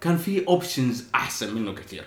كان 0.00 0.16
في 0.16 0.44
options 0.48 1.04
أحسن 1.14 1.54
منه 1.54 1.74
كثير. 1.74 2.04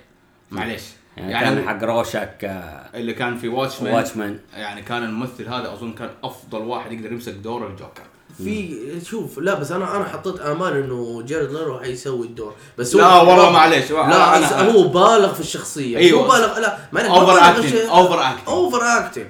معلش 0.51 0.83
يعني, 1.19 1.31
يعني 1.31 1.55
كان 1.55 1.67
حق 1.67 1.83
رورشاك 1.83 2.37
آه، 2.43 2.85
اللي 2.97 3.13
كان 3.13 3.37
في 3.37 3.47
واتشمان 3.47 3.93
واتشمان 3.93 4.39
يعني 4.53 4.81
كان 4.81 5.03
الممثل 5.03 5.47
هذا 5.47 5.73
أظن 5.73 5.93
كان 5.93 6.09
أفضل 6.23 6.61
واحد 6.61 6.91
يقدر 6.91 7.11
يمسك 7.11 7.33
دور 7.33 7.67
الجوكر 7.67 8.03
في 8.37 8.75
شوف 9.05 9.39
لا 9.39 9.53
بس 9.53 9.71
أنا 9.71 9.95
أنا 9.95 10.05
حطيت 10.05 10.39
آمال 10.39 10.73
إنه 10.83 11.21
جيرد 11.25 11.51
ليتو 11.51 11.79
حيسوي 11.79 12.27
الدور 12.27 12.53
بس 12.77 12.95
لا 12.95 13.15
والله 13.21 13.51
معليش 13.51 13.91
لا 13.91 14.03
أنا- 14.49 14.53
أنا 14.53 14.71
هو 14.71 14.87
بالغ 14.87 15.33
في 15.33 15.39
الشخصية 15.39 15.97
أيوة. 15.97 16.21
هو 16.21 16.27
بالغ 16.27 16.59
لا 16.59 16.77
ما 16.91 17.01
acting. 17.01 17.57
الشيء- 17.59 17.89
Over 17.89 18.19
acting. 18.19 18.47
Over 18.49 18.81
acting 18.83 19.25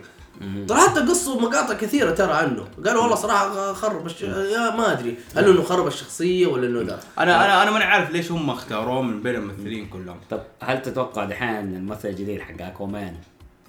ترى 0.67 0.77
حتى 0.79 0.99
قصوا 0.99 1.41
مقاطع 1.41 1.73
كثيرة 1.73 2.11
ترى 2.11 2.33
عنه. 2.33 2.67
قالوا 2.85 3.01
والله 3.01 3.15
صراحة 3.15 3.73
خرب 3.73 4.05
الش... 4.05 4.21
يا 4.21 4.75
ما 4.75 4.91
أدري. 4.91 5.15
هل 5.35 5.49
إنه 5.49 5.63
خرب 5.63 5.87
الشخصية 5.87 6.47
ولا 6.47 6.67
إنه 6.67 6.81
ذا. 6.81 6.99
أنا 7.19 7.45
أنا 7.45 7.63
أنا 7.63 7.71
ماني 7.71 7.83
عارف 7.85 8.11
ليش 8.11 8.31
هم 8.31 8.49
اختاروه 8.49 9.01
من 9.01 9.23
بين 9.23 9.35
الممثلين 9.35 9.85
كلهم. 9.85 10.17
طب 10.29 10.41
هل 10.61 10.81
تتوقع 10.81 11.23
دحين 11.25 11.49
الممثل 11.75 12.09
الجديد 12.09 12.41
حق 12.41 12.61
أكوامان 12.61 13.15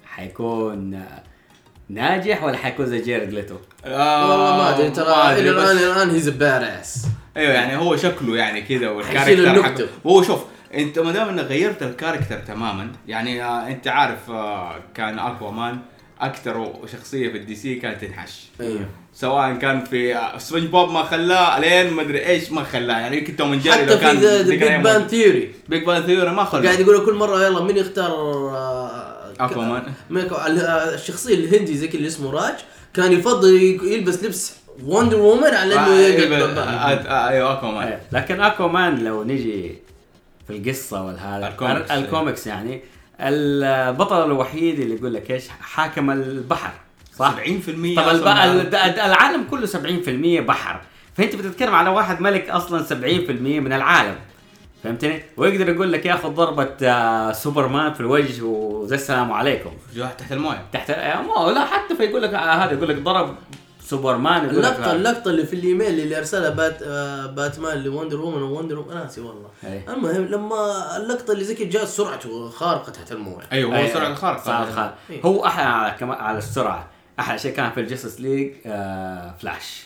حيكون 0.05 0.93
آه، 0.93 1.23
ناجح 1.89 2.43
ولا 2.43 2.57
حيكون 2.57 2.85
زي 2.85 3.01
جيرد 3.01 3.29
ليتو؟ 3.33 3.55
والله 3.85 4.57
ما 4.57 4.69
أدري. 4.75 4.89
ترى 4.89 5.39
إلى 5.39 5.49
الان 5.49 5.77
إلى 5.77 5.91
الآن 5.91 6.09
هيز 6.09 6.29
بارس 6.29 7.05
أيوه 7.37 7.53
يعني 7.53 7.77
هو 7.77 7.95
شكله 7.95 8.35
يعني 8.37 8.61
كذا 8.61 8.89
والكاركتر. 8.89 9.63
حقه. 9.63 9.87
هو 10.07 10.21
شوف 10.23 10.39
أنت 10.73 10.99
ما 10.99 11.11
دام 11.11 11.29
إنك 11.29 11.43
غيرت 11.45 11.83
الكاركتر 11.83 12.39
تماما 12.39 12.91
يعني 13.07 13.43
آه 13.43 13.67
أنت 13.67 13.87
عارف 13.87 14.29
آه 14.29 14.75
كان 14.93 15.19
اكوا 15.19 15.51
مان 15.51 15.79
أكثر 16.21 16.73
شخصية 16.91 17.29
في 17.29 17.37
الدي 17.37 17.55
سي 17.55 17.75
كانت 17.75 18.05
تنحش. 18.05 18.43
أيوه 18.61 18.85
سواء 19.13 19.53
كان 19.53 19.85
في 19.85 20.29
سبونج 20.37 20.63
بوب 20.65 20.91
ما 20.91 21.03
خلاه 21.03 21.59
لين 21.59 21.93
ما 21.93 22.01
أدري 22.01 22.25
إيش 22.25 22.51
ما 22.51 22.63
خلاه. 22.63 22.99
يعني 22.99 23.17
يمكن 23.17 23.35
توم 23.35 23.55
جيري 23.55 23.75
حتى 23.75 23.85
لو 23.85 23.95
في 23.97 24.01
كان 24.01 24.17
ذا 24.17 24.41
ذيك 24.41 24.59
بيج 24.59 24.81
بان 24.81 25.07
ثيوري 25.07 25.51
بيج 25.69 25.85
بان 25.85 26.03
ثيوري 26.03 26.29
ما 26.31 26.43
قاعد 26.43 26.63
خلاه 26.65 26.79
يقولوا 26.79 27.05
كل 27.05 27.13
مرة 27.13 27.45
يلا 27.45 27.63
مين 27.63 27.77
يختار 27.77 28.11
آه، 28.11 29.33
ال- 30.47 30.59
آه، 30.59 30.95
الشخصية 30.95 31.35
الهندي 31.35 31.77
زي 31.77 31.87
اللي 31.87 32.07
اسمه 32.07 32.31
راج 32.31 32.53
كان 32.93 33.11
يفضل 33.11 33.61
يلبس 33.83 34.23
لبس 34.23 34.53
وندر 34.85 35.19
وومن 35.19 35.43
على 35.43 35.73
إنه 35.73 35.87
آه،. 36.59 36.93
آه، 36.93 37.29
أيوه 37.29 37.53
أكوامان. 37.53 37.87
إيه، 37.87 38.01
لكن 38.11 38.41
أكوامان 38.41 39.03
لو 39.03 39.23
نجي 39.23 39.75
في 40.47 40.53
القصة 40.57 41.03
والهذا 41.05 41.47
ال 41.47 41.53
comics. 41.53 41.91
ال 41.91 41.99
comics 41.99 42.47
يعني 42.47 42.81
البطل 43.21 44.25
الوحيد 44.25 44.79
اللي 44.79 44.95
يقول 44.95 45.13
لك 45.13 45.31
إيش؟ 45.31 45.47
حاكم 45.61 46.11
البحر 46.11 46.71
صح؟ 47.15 47.35
70% 47.35 47.37
طب 47.95 48.09
الب... 48.09 48.75
العالم 48.75 49.43
كله 49.51 49.67
70% 49.67 50.41
بحر. 50.41 50.81
فأنت 51.17 51.35
بتتكلم 51.35 51.75
على 51.75 51.89
واحد 51.89 52.21
ملك 52.21 52.49
أصلا 52.49 52.85
70% 52.85 52.93
من 53.41 53.73
العالم. 53.73 54.15
فهمتني؟ 54.83 55.23
ويقدر 55.37 55.69
يقول 55.69 55.91
لك 55.91 56.05
ياخذ 56.05 56.29
ضربة 56.29 56.69
آه، 56.83 57.31
سوبرمان 57.31 57.93
في 57.93 57.99
الوجه 57.99 58.43
وزي 58.43 58.95
السلام 58.95 59.31
عليكم. 59.31 59.71
جوا 59.95 60.07
تحت 60.07 60.31
الموية. 60.31 60.65
تحت 60.73 60.89
آه، 60.89 61.21
ما 61.21 61.51
لا 61.51 61.65
حتى 61.65 61.95
فيقول 61.95 62.21
لك 62.21 62.33
آه، 62.33 62.37
هذا 62.37 62.71
يقول 62.71 62.89
لك 62.89 62.97
ضرب 62.97 63.35
سوبرمان 63.91 64.45
اللقطة 64.49 64.91
اللقطة 64.91 65.29
اللي 65.31 65.45
في 65.45 65.53
الإيميل 65.53 65.99
اللي 65.99 66.17
أرسلها 66.17 66.49
بات 66.49 66.81
آه، 66.83 67.25
باتمان 67.25 67.83
لوندر 67.83 68.21
وومن 68.21 68.41
ووندر 68.41 68.79
وومن. 68.79 68.93
ناسي 68.95 69.21
والله. 69.21 69.49
المهم 69.63 70.25
لما 70.25 70.97
اللقطة 70.97 71.31
اللي 71.31 71.43
زي 71.43 71.55
كذا 71.55 71.69
جاءت 71.69 71.87
سرعته 71.87 72.49
خارقة 72.49 72.91
تحت 72.91 73.11
الموية. 73.11 73.43
أيوه 73.51 73.79
هو 73.81 73.93
سرعة 73.93 74.07
الخارقه 74.07 74.43
سرعة 74.43 74.63
الخارقة. 74.63 74.95
إيه. 75.09 75.21
هو 75.21 75.45
أحلى 75.45 75.63
على 75.65 75.95
كمان 75.99 76.17
على 76.17 76.37
السرعة. 76.37 76.87
أحلى 77.19 77.39
شيء 77.39 77.53
كان 77.53 77.71
في 77.71 77.79
الجاستس 77.79 78.21
ليج 78.21 78.53
آه 78.65 79.35
فلاش. 79.41 79.83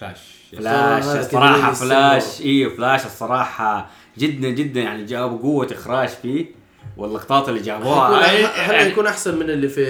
فلاش. 0.00 0.18
فلاش 0.56 1.04
الصراحة 1.04 1.72
فلاش. 1.72 2.40
أيوه 2.40 2.76
فلاش 2.76 3.06
الصراحة 3.06 3.90
جدا 4.18 4.48
جدا 4.48 4.80
يعني 4.80 5.04
جابوا 5.04 5.38
قوة 5.38 5.68
إخراج 5.72 6.08
فيه. 6.08 6.61
واللقطات 6.96 7.48
اللي 7.48 7.60
جابوها 7.60 8.22
حيكون- 8.22 8.50
حيكون 8.76 9.06
أحسن 9.06 9.36
من 9.38 9.50
اللي 9.50 9.68
في 9.68 9.80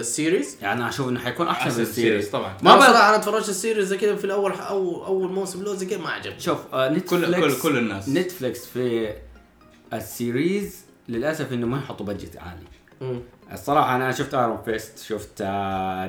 ال 0.00 0.07
series؟ 0.07 0.56
يعني 0.62 0.80
أنا 0.80 0.88
أشوف 0.88 1.08
إنه 1.08 1.20
حيكون 1.20 1.48
أحسن 1.48 1.64
أحسن 1.66 1.76
من 1.76 1.86
ال 1.86 1.92
series 1.92 2.28
طبعاً. 2.30 2.52
ما. 2.62 2.70
صراحة 2.80 3.08
أنا 3.08 3.16
اتفرجت 3.16 3.48
ال 3.48 3.53
series 3.53 3.86
زي 3.86 3.96
كذا 3.96 4.16
في 4.16 4.24
الأول 4.24 4.52
أو 4.52 5.06
أول 5.06 5.32
موسم 5.32 5.62
له 5.62 5.74
زي 5.74 5.86
كذا 5.86 5.98
ما 5.98 6.10
عجبني 6.10 6.40
شوف 6.40 6.58
آه 6.74 6.88
نتفلكس 6.88 7.54
كل- 7.54 7.62
كل 7.62 7.78
الناس. 7.78 8.08
نتفلكس 8.08 8.66
في 8.66 9.12
ال 9.92 10.05
series 10.05 10.84
للأسف 11.08 11.52
إنه 11.52 11.66
ما 11.66 11.78
يحطوا 11.78 12.06
budget 12.06 12.36
عالي 12.36 12.60
مم. 13.00 13.20
الصراحة 13.52 13.96
أنا 13.96 14.12
شفت 14.12 14.34
ايرون 14.34 14.58
فيست 14.64 14.98
شفت 14.98 15.40
آه، 15.40 16.06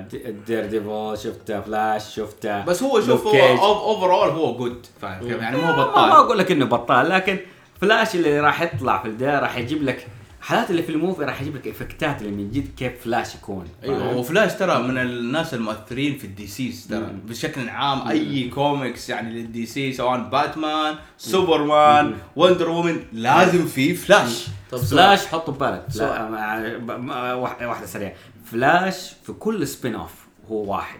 ديرديفل 0.47 1.17
شفت 1.23 1.51
فلاش 1.65 2.15
شفت 2.15 2.45
آه، 2.45 2.65
بس 2.65 2.83
هو 2.83 3.01
شوف. 3.01 3.27
هو 3.27 3.85
overall 3.85 4.29
هو 4.29 4.57
good 4.57 4.85
فاهم 5.01 5.27
كيف 5.27 5.41
يعني 5.41 5.57
مو 5.57 5.63
ما- 5.63 5.75
ما 5.75 5.83
بطال 5.83 6.11
أقول 6.11 6.37
لك 6.37 6.51
إنه 6.51 6.65
بطال 6.65 7.09
لكن 7.09 7.39
فلاش 7.81 8.15
اللي 8.15 8.39
راح 8.39 8.61
يطلع 8.61 9.01
في 9.01 9.05
البداية 9.07 9.39
راح 9.39 9.57
يجيب 9.57 9.83
لك 9.83 10.07
حالات 10.43 10.71
اللي 10.71 10.83
في 10.83 10.89
ال 10.91 10.97
movie 10.97 11.23
راح 11.23 11.41
يجيب 11.41 11.55
لك 11.55 11.67
effectات 11.67 12.21
اللي 12.21 12.31
من 12.31 12.51
جد 12.51 12.67
كيف 12.77 12.93
فلاش 13.03 13.35
يكون. 13.35 13.65
أيوه؟ 13.83 14.17
وفلاش 14.17 14.53
ترى 14.53 14.83
من 14.83 14.97
الناس 14.97 15.53
المؤثرين 15.53 16.17
في 16.17 16.23
الدي 16.27 16.47
سيز 16.47 16.87
ترى 16.89 17.07
بشكل 17.27 17.69
عام 17.69 18.07
أي 18.07 18.49
كوميكس 18.49 19.09
يعني 19.09 19.33
للدي 19.33 19.65
سي 19.65 19.93
سواء 19.93 20.19
باتمان 20.29 20.95
سوبرمان 21.17 22.15
وندر 22.35 22.69
وومن 22.69 22.99
لازم 23.13 23.65
في 23.65 23.93
فلاش. 23.95 24.47
طب 24.71 24.77
فلاش 24.77 25.25
حطه 25.25 25.51
ببالك 25.51 25.85
سؤال. 25.89 26.09
لا 26.09 26.29
مع- 26.29 26.59
ب- 26.77 26.99
ما- 27.03 27.33
واحدة 27.33 27.85
سريعة. 27.85 28.13
فلاش 28.45 29.13
في 29.25 29.31
كل 29.33 29.67
spin 29.67 29.95
off 29.95 30.11
هو 30.51 30.71
واحد. 30.73 30.99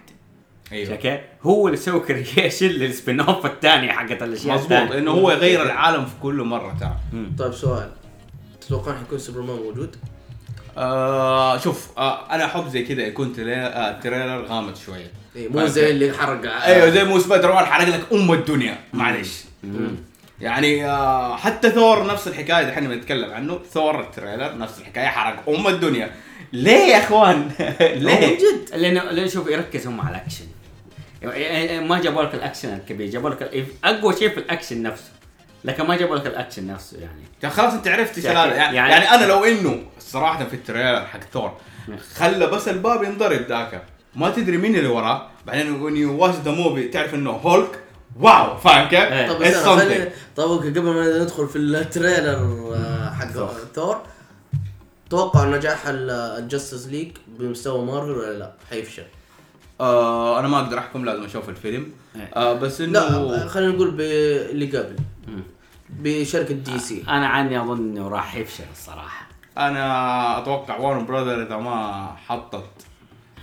أيوه. 0.71 0.91
أوكي؟ 0.93 1.19
هو 1.41 1.67
اللي 1.67 1.77
سوى 1.77 1.99
creation 1.99 2.67
لل 2.67 2.85
spin 2.85 3.19
off 3.19 3.45
الثانية 3.45 3.91
حقت 3.91 4.23
الأشياء 4.23 4.55
مضبوط. 4.57 4.91
إنه 4.95 5.11
هو 5.11 5.31
يغير 5.31 5.63
العالم 5.63 6.05
في 6.05 6.11
كل 6.21 6.33
مرة 6.43 6.77
ترى. 6.79 6.97
طيب 7.37 7.53
سؤال. 7.53 7.89
تتوقع 8.65 8.97
حيكون 8.97 9.19
سوبرمان 9.19 9.55
موجود؟ 9.55 9.95
آه 10.77 11.57
شوف 11.57 11.87
آه 11.97 12.31
أنا 12.35 12.45
احب 12.45 12.67
زي 12.67 12.83
كذا 12.83 13.01
يكون 13.01 13.33
trailer, 13.33 13.65
آه 13.65 13.99
trailer 13.99 14.45
غامض 14.45 14.75
شوية. 14.85 15.11
إيه 15.35 15.49
مو 15.49 15.65
زي 15.65 15.91
اللي 15.91 16.13
حرق 16.13 16.63
أيوه 16.63 16.89
زي 16.89 17.03
مو 17.03 17.19
سبايدر 17.19 17.53
مان 17.53 17.65
حرق 17.65 17.87
لك 17.87 18.01
أم 18.13 18.33
الدنيا. 18.33 18.77
معلش 18.93 19.43
يعني 20.41 20.85
آه 20.85 21.35
حتى 21.37 21.69
ثور 21.69 22.07
نفس 22.07 22.27
الحكاية 22.27 22.63
دحين 22.63 22.87
بنتكلم 22.87 23.31
عنه 23.31 23.59
ثور 23.71 23.99
ال 24.01 24.08
trailer 24.08 24.57
نفس 24.57 24.79
الحكاية 24.79 25.07
حرق 25.07 25.49
أم 25.49 25.67
الدنيا. 25.67 26.11
ليه 26.53 26.71
يا 26.93 27.03
أخوان؟ 27.03 27.37
من 27.81 28.03
ليه؟ 28.03 28.37
جد 28.37 28.75
لأنه 28.75 29.03
لأنه 29.03 29.27
شوف 29.27 29.47
يركز 29.47 29.87
هم 29.87 30.01
على 30.01 30.17
الأكشن. 30.17 30.45
يعني 31.21 31.87
ما 31.87 31.99
جابوا 31.99 32.23
لك 32.23 32.35
الأكشن 32.35 32.73
الكبير 32.73 33.09
جابوا 33.09 33.29
لك 33.29 33.67
أقوى 33.83 34.15
شيء 34.15 34.29
في 34.29 34.37
الأكشن 34.37 34.83
نفسه. 34.83 35.11
لكن 35.65 35.83
ما 35.87 35.97
جابوا 35.97 36.15
لك 36.15 36.27
الأكشن 36.27 36.67
نفسه 36.67 36.97
يعني. 36.99 37.53
خلاص 37.53 37.73
أنت 37.73 37.87
عرفت 37.87 38.15
إيش 38.17 38.25
يعني- 38.25 38.39
هذا 38.39 38.55
يعني, 38.55 38.75
يعني- 38.77 38.91
يعني 38.91 39.09
أنا 39.09 39.25
لو 39.25 39.43
إنه 39.43 39.79
صراحة 39.99 40.45
في 40.45 40.53
ال 40.53 40.60
trailer 40.60 41.05
حق 41.05 41.19
ثور 41.33 41.57
خلى 42.15 42.47
بس 42.47 42.67
الباب 42.67 43.03
ينضرب 43.03 43.41
ذاك. 43.49 43.83
ما 44.15 44.29
تدري 44.29 44.57
مين 44.57 44.75
اللي 44.75 44.87
وراه. 44.89 45.27
بعدين 45.47 45.65
when 45.79 45.93
you 45.93 46.21
watch 46.23 46.35
the 46.47 46.51
movie 46.51 46.93
تعرف 46.93 47.13
إنه 47.13 47.31
هولك 47.31 47.79
wow 48.19 48.57
فاهم 48.57 48.87
كيف؟ 48.89 48.99
إيه. 48.99 49.27
طب 49.27 50.11
طب 50.35 50.43
قبل 50.59 50.81
ما 50.81 51.17
ندخل 51.23 51.47
في 51.47 51.57
ال 51.57 51.72
trailer 51.72 52.71
آه، 52.75 53.13
حق 53.13 53.27
ثور. 53.75 54.01
توقع 55.09 55.45
نجاح 55.45 55.83
الجاستس 55.87 56.87
ليج 56.87 57.11
بمستوى 57.27 57.85
مارفل 57.85 58.11
ولا 58.11 58.37
لا؟ 58.39 58.53
حيفشل 58.69 59.03
آه 59.81 60.39
أنا 60.39 60.47
ما 60.47 60.59
أقدر 60.59 60.77
أحكم 60.79 61.05
لازم 61.05 61.23
أشوف 61.23 61.49
الفيلم. 61.49 61.91
إيه. 62.15 62.21
آه 62.35 62.53
بس 62.53 62.81
انه 62.81 62.99
لا 63.31 63.47
خلينا 63.47 63.71
نقول 63.71 63.91
باللي 63.91 64.77
قبل. 64.77 64.95
بشركة 65.89 66.53
دي 66.53 66.79
سي 66.79 67.03
أنا 67.09 67.27
عني 67.27 67.61
أظن 67.61 67.77
إنه 67.77 68.07
راح 68.07 68.35
يفشل 68.35 68.63
الصراحة. 68.71 69.27
أنا 69.57 70.37
أتوقع 70.37 70.77
وارنر 70.77 71.05
براذرز 71.05 71.41
إذا 71.47 71.57
ما 71.57 72.07
حطت 72.27 72.65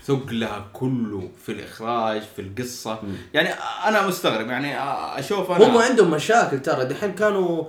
ثقلها 0.05 0.67
كله 0.73 1.31
في 1.47 1.53
الإخراج 1.53 2.23
في 2.37 2.43
القصة. 2.43 2.99
يعني 3.35 3.49
أنا 3.87 4.07
مستغرب 4.07 4.47
يعني 4.49 4.79
أشوف 5.19 5.51
أنا 5.51 5.69
هم 5.69 5.79
عندهم 5.79 6.11
مشاكل 6.11 6.61
ترى. 6.63 6.85
دحين 6.85 7.13
كانوا 7.13 7.65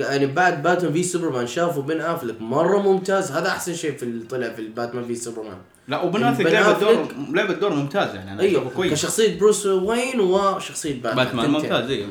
يعني 0.00 0.26
بعد 0.26 0.62
باتمان 0.62 0.92
في 0.92 1.02
سوبرمان 1.02 1.46
شافوا 1.46 1.82
بن 1.82 2.00
أفلك 2.00 2.40
مرة 2.42 2.78
ممتاز. 2.78 3.32
هذا 3.32 3.48
أحسن 3.48 3.74
شيء 3.74 3.96
في 3.96 4.02
اللي 4.02 4.24
طلع 4.26 4.48
في 4.52 4.68
باتمان 4.68 5.04
في 5.06 5.14
سوبرمان 5.14 5.56
لا 5.88 6.02
وبن 6.02 6.22
افلك 6.22 6.46
بن 6.46 6.52
لعبة 6.52 6.78
دور 6.80 7.04
أفلك- 7.08 7.34
لعبة 7.34 7.54
دور 7.54 7.74
ممتاز 7.74 8.14
يعني 8.14 8.32
أنا 8.32 8.42
أيوه 8.42 8.62
أشوفه 8.62 8.76
كويس. 8.76 8.92
كشخصية 8.92 9.38
بروس 9.38 9.66
وين 9.66 10.20
وشخصية 10.20 11.02
باتمان 11.02 11.26
باتمان. 11.26 11.50
ممتاز 11.50 11.90
أيوه. 11.90 12.08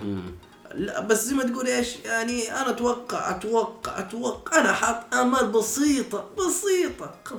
لا 0.76 1.00
بس 1.02 1.26
زي 1.26 1.36
ما 1.36 1.44
تقول 1.44 1.68
إيش؟ 1.68 1.96
يعني 2.06 2.52
أنا 2.52 2.70
أتوقع 2.70 3.30
أتوقع 3.30 4.00
أتوقع 4.00 4.60
أنا 4.60 4.74
حاط 4.74 5.14
آمال 5.14 5.48
بسيطة 5.52 6.26
بسيطة 6.38 7.16
5% 7.30 7.36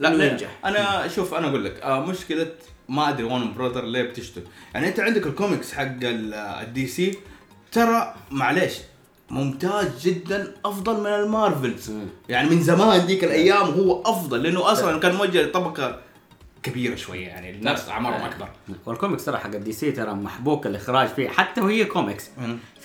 لا 0.00 0.24
ينجح. 0.30 0.58
أنا 0.64 1.08
شوف 1.08 1.34
أنا 1.34 1.48
أقول 1.48 1.64
لك 1.64 1.80
آه 1.80 2.00
مشكلة 2.06 2.52
ما 2.88 3.08
أدري 3.08 3.24
وارنر 3.24 3.54
براذر 3.54 3.84
ليه 3.84 4.02
بتشتم 4.02 4.42
يعني 4.74 4.88
أنت 4.88 5.00
عندك 5.00 5.26
الكوميكس 5.26 5.72
حق 5.72 5.82
ال- 6.02 6.34
الدي 6.34 6.86
سي 6.86 7.18
ترى 7.72 8.14
معليش 8.30 8.74
ممتاز 9.30 9.88
جدا 10.02 10.54
أفضل 10.64 11.00
من 11.00 11.06
المارفلز. 11.06 11.92
يعني 12.28 12.50
من 12.50 12.62
زمان 12.62 13.06
ديك 13.06 13.24
الأيام 13.24 13.66
هو 13.66 14.02
أفضل 14.02 14.42
لأنه 14.42 14.72
أصلا 14.72 14.98
كان 15.00 15.14
موجه 15.14 15.42
لطبقة 15.42 16.00
كبيرة 16.64 16.94
شوية 16.94 17.26
يعني 17.26 17.50
الناس 17.50 17.88
أعمارهم 17.88 18.20
أكبر. 18.20 18.48
والكوميكس 18.86 19.24
ترى 19.24 19.38
حق 19.38 19.54
ال 19.54 19.72
DC 19.72 19.90
ترى 19.92 20.12
محبوك 20.14 20.66
الإخراج 20.66 21.08
فيه 21.08 21.28
حتى 21.28 21.60
وهي 21.60 21.84
كوميكس 21.84 22.30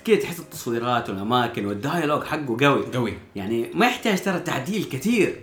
كذا 0.05 0.15
تحس 0.15 0.39
التصويرات 0.39 1.09
والأماكن 1.09 1.65
وال 1.65 1.77
dialogue 1.77 2.23
حقه 2.23 2.57
قوي. 2.61 2.85
قوي. 2.93 3.13
يعني 3.35 3.69
ما 3.73 3.85
يحتاج 3.85 4.21
ترى 4.23 4.39
تعديل 4.39 4.83
كثير. 4.83 5.35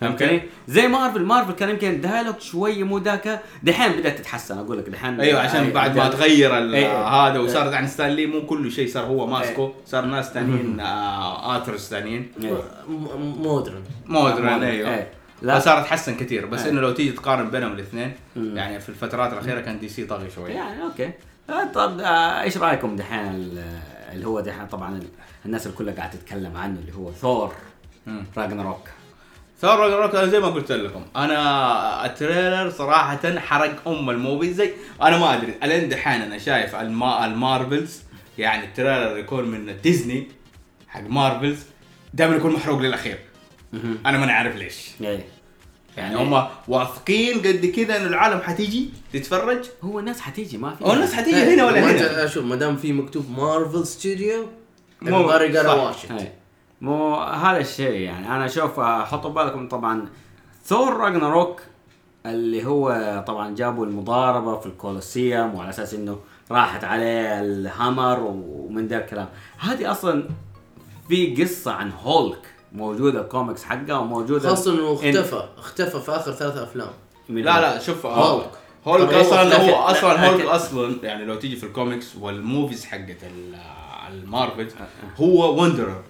فهمت 0.00 0.22
okay. 0.22 0.34
علي؟ 0.34 0.42
زي 0.68 0.88
مارفل 0.88 1.22
مارفل 1.24 1.52
كان 1.52 1.68
يمكن 1.70 1.90
ال 1.90 1.96
dialogue 1.96 2.40
شوية 2.40 2.84
مو 2.84 2.98
ذاك. 2.98 3.40
دحين 3.62 3.92
بدأت 3.92 4.18
تتحسن 4.18 4.58
أقول 4.58 4.78
لك 4.78 4.88
دحين. 4.88 5.20
أيوه 5.20 5.40
عشان 5.40 5.64
آه، 5.66 5.72
بعد 5.72 5.96
ما 5.96 6.08
تغير 6.08 6.58
ال- 6.58 6.74
إيه. 6.74 7.08
هذا 7.08 7.38
وصار 7.38 7.72
يعني 7.72 7.86
ستانلي 7.88 8.26
مو 8.26 8.46
كل 8.46 8.72
شيء 8.72 8.88
صار 8.88 9.04
هو 9.04 9.26
ماسكه 9.26 9.72
صار 9.86 10.04
ناس 10.04 10.30
ثانيين 10.32 10.80
آه 10.80 11.56
writers 11.56 11.80
ثانيين 11.88 12.32
إيه. 12.42 12.62
مودرن 13.18 13.82
مودرن 14.06 14.62
أيوه. 14.62 14.94
إيه. 14.94 15.08
لا 15.42 15.58
صار 15.58 15.82
تحسن 15.82 16.16
كثير 16.16 16.46
بس 16.46 16.60
إيه. 16.62 16.70
إنه 16.70 16.80
لو 16.80 16.92
تيجي 16.92 17.12
تقارن 17.12 17.50
بينهم 17.50 17.72
الاثنين. 17.72 18.12
يعني 18.36 18.80
في 18.80 18.88
الفترات 18.88 19.32
الأخيرة 19.32 19.60
كان 19.60 19.78
DC 19.78 20.04
طاغي 20.04 20.30
شوية 20.30 20.52
يعني 20.54 20.82
okay 20.82 21.10
آه، 21.50 21.64
طب 21.74 22.00
آه، 22.00 22.42
إيش 22.42 22.56
رأيكم 22.56 22.96
دحين 22.96 23.26
ال- 23.34 23.64
اللي 24.12 24.26
هو 24.26 24.40
دحين 24.40 24.66
طبعا 24.66 24.96
ال- 24.96 25.08
الناس 25.46 25.66
الكل 25.66 25.90
قاعدة 25.90 26.12
تتكلم 26.12 26.56
عنه 26.56 26.78
اللي 26.80 26.92
هو 26.94 27.12
ثور. 27.12 27.52
راجناروك 28.36 28.88
ثور 29.60 29.78
راجناروك 29.78 30.14
أنا 30.14 30.26
زي 30.26 30.40
ما 30.40 30.46
قلت 30.46 30.72
لكم 30.72 31.04
أنا 31.16 32.06
ال 32.06 32.14
trailer 32.14 32.70
صراحة 32.70 33.38
حرق 33.38 33.88
أم 33.88 34.10
ال 34.10 34.17
movie 34.17 34.52
زي 34.52 34.70
أنا 35.02 35.18
ما 35.18 35.34
أدري 35.34 35.54
ألين 35.62 35.88
دحين 35.88 36.22
أنا 36.22 36.38
شايف 36.38 36.74
الما 36.74 37.24
ال 37.26 37.34
Marvel's 37.34 38.02
يعني 38.38 38.64
ال 38.64 38.71
trailer 38.71 39.16
يكون 39.18 39.44
من 39.48 39.76
ديزني 39.82 40.28
حق 40.88 41.00
Marvel's 41.00 41.58
دائما 42.14 42.36
يكون 42.36 42.52
محروق 42.52 42.78
للأخير 42.80 43.18
أنا 44.06 44.18
ماني 44.18 44.32
عارف 44.32 44.56
ليش. 44.56 44.90
إيه. 45.00 45.26
يعني 45.96 46.16
هم 46.16 46.46
واثقين 46.68 47.38
قد 47.38 47.66
كذا 47.76 47.96
انه 47.96 48.06
العالم 48.06 48.40
حتيجي 48.40 48.90
تتفرج. 49.12 49.64
هو 49.82 49.98
الناس 49.98 50.20
حتيجي 50.20 50.58
ما 50.58 50.74
في. 50.74 50.84
أو 50.84 50.92
الناس 50.92 51.14
حتيجي 51.14 51.54
هنا 51.54 51.64
ولا 51.64 51.80
ما 51.80 51.90
هنا؟ 51.90 52.26
أنت- 52.26 52.30
شوف 52.30 52.44
ما 52.44 52.56
دام 52.56 52.76
في 52.76 52.92
مكتوب 52.92 53.24
مارفل 53.38 53.86
ستوديو 53.86 54.46
مو- 55.02 55.28
إيه. 56.10 56.34
مو 56.80 57.14
هذا 57.16 57.58
الشيء 57.60 58.00
يعني. 58.00 58.26
أنا 58.28 58.46
أشوف 58.46 58.80
آه، 58.80 59.04
حطوا 59.04 59.30
بالكم 59.30 59.68
طبعا 59.68 60.08
ثور 60.64 60.96
راجناروك 60.96 61.60
اللي 62.26 62.64
هو 62.66 63.24
طبعا 63.26 63.54
جابوا 63.54 63.86
المضاربة 63.86 64.60
في 64.60 64.66
الكولوسيوم 64.66 65.54
وعلى 65.54 65.70
أساس 65.70 65.94
إنه 65.94 66.18
راحت 66.50 66.84
عليه 66.84 67.40
ال 67.40 67.51
hammer 67.51 68.20
ومن 68.20 68.86
ذا 68.86 68.96
الكلام. 68.98 69.28
هذه 69.58 69.90
أصلا 69.90 70.28
في 71.08 71.42
قصة 71.44 71.72
عن 71.72 71.92
هولك 72.02 72.54
موجودة 72.72 73.20
الكوميكس 73.20 73.64
حقها 73.64 73.98
وموجودة 73.98 74.48
خاصة 74.48 74.72
إنه 74.74 74.96
إن- 75.00 75.04
اختفى. 75.16 75.44
اختفى 75.58 76.00
في 76.00 76.10
آخر 76.16 76.32
ثلاث 76.32 76.56
أفلام. 76.56 76.88
لا 77.28 77.60
لا 77.60 77.78
شوف 77.78 78.06
هولك. 78.06 78.50
هولك 78.86 79.08
طب 79.10 79.14
هو 79.14 79.20
أصلا. 79.20 79.70
هو 79.70 79.74
أصلا 79.74 80.12
لا، 80.14 80.28
هولك 80.30 80.44
أصلا 80.44 80.96
يعني 81.02 81.24
لو 81.24 81.34
تيجي 81.34 81.56
في 81.56 81.66
ال 81.66 81.73
comics 81.73 82.16
وال 82.20 82.36
movies 82.36 82.84
حقت 82.84 83.16
ال- 83.24 83.56
المارفل 84.12 84.68
هو 85.20 85.62
wanderer 85.62 86.02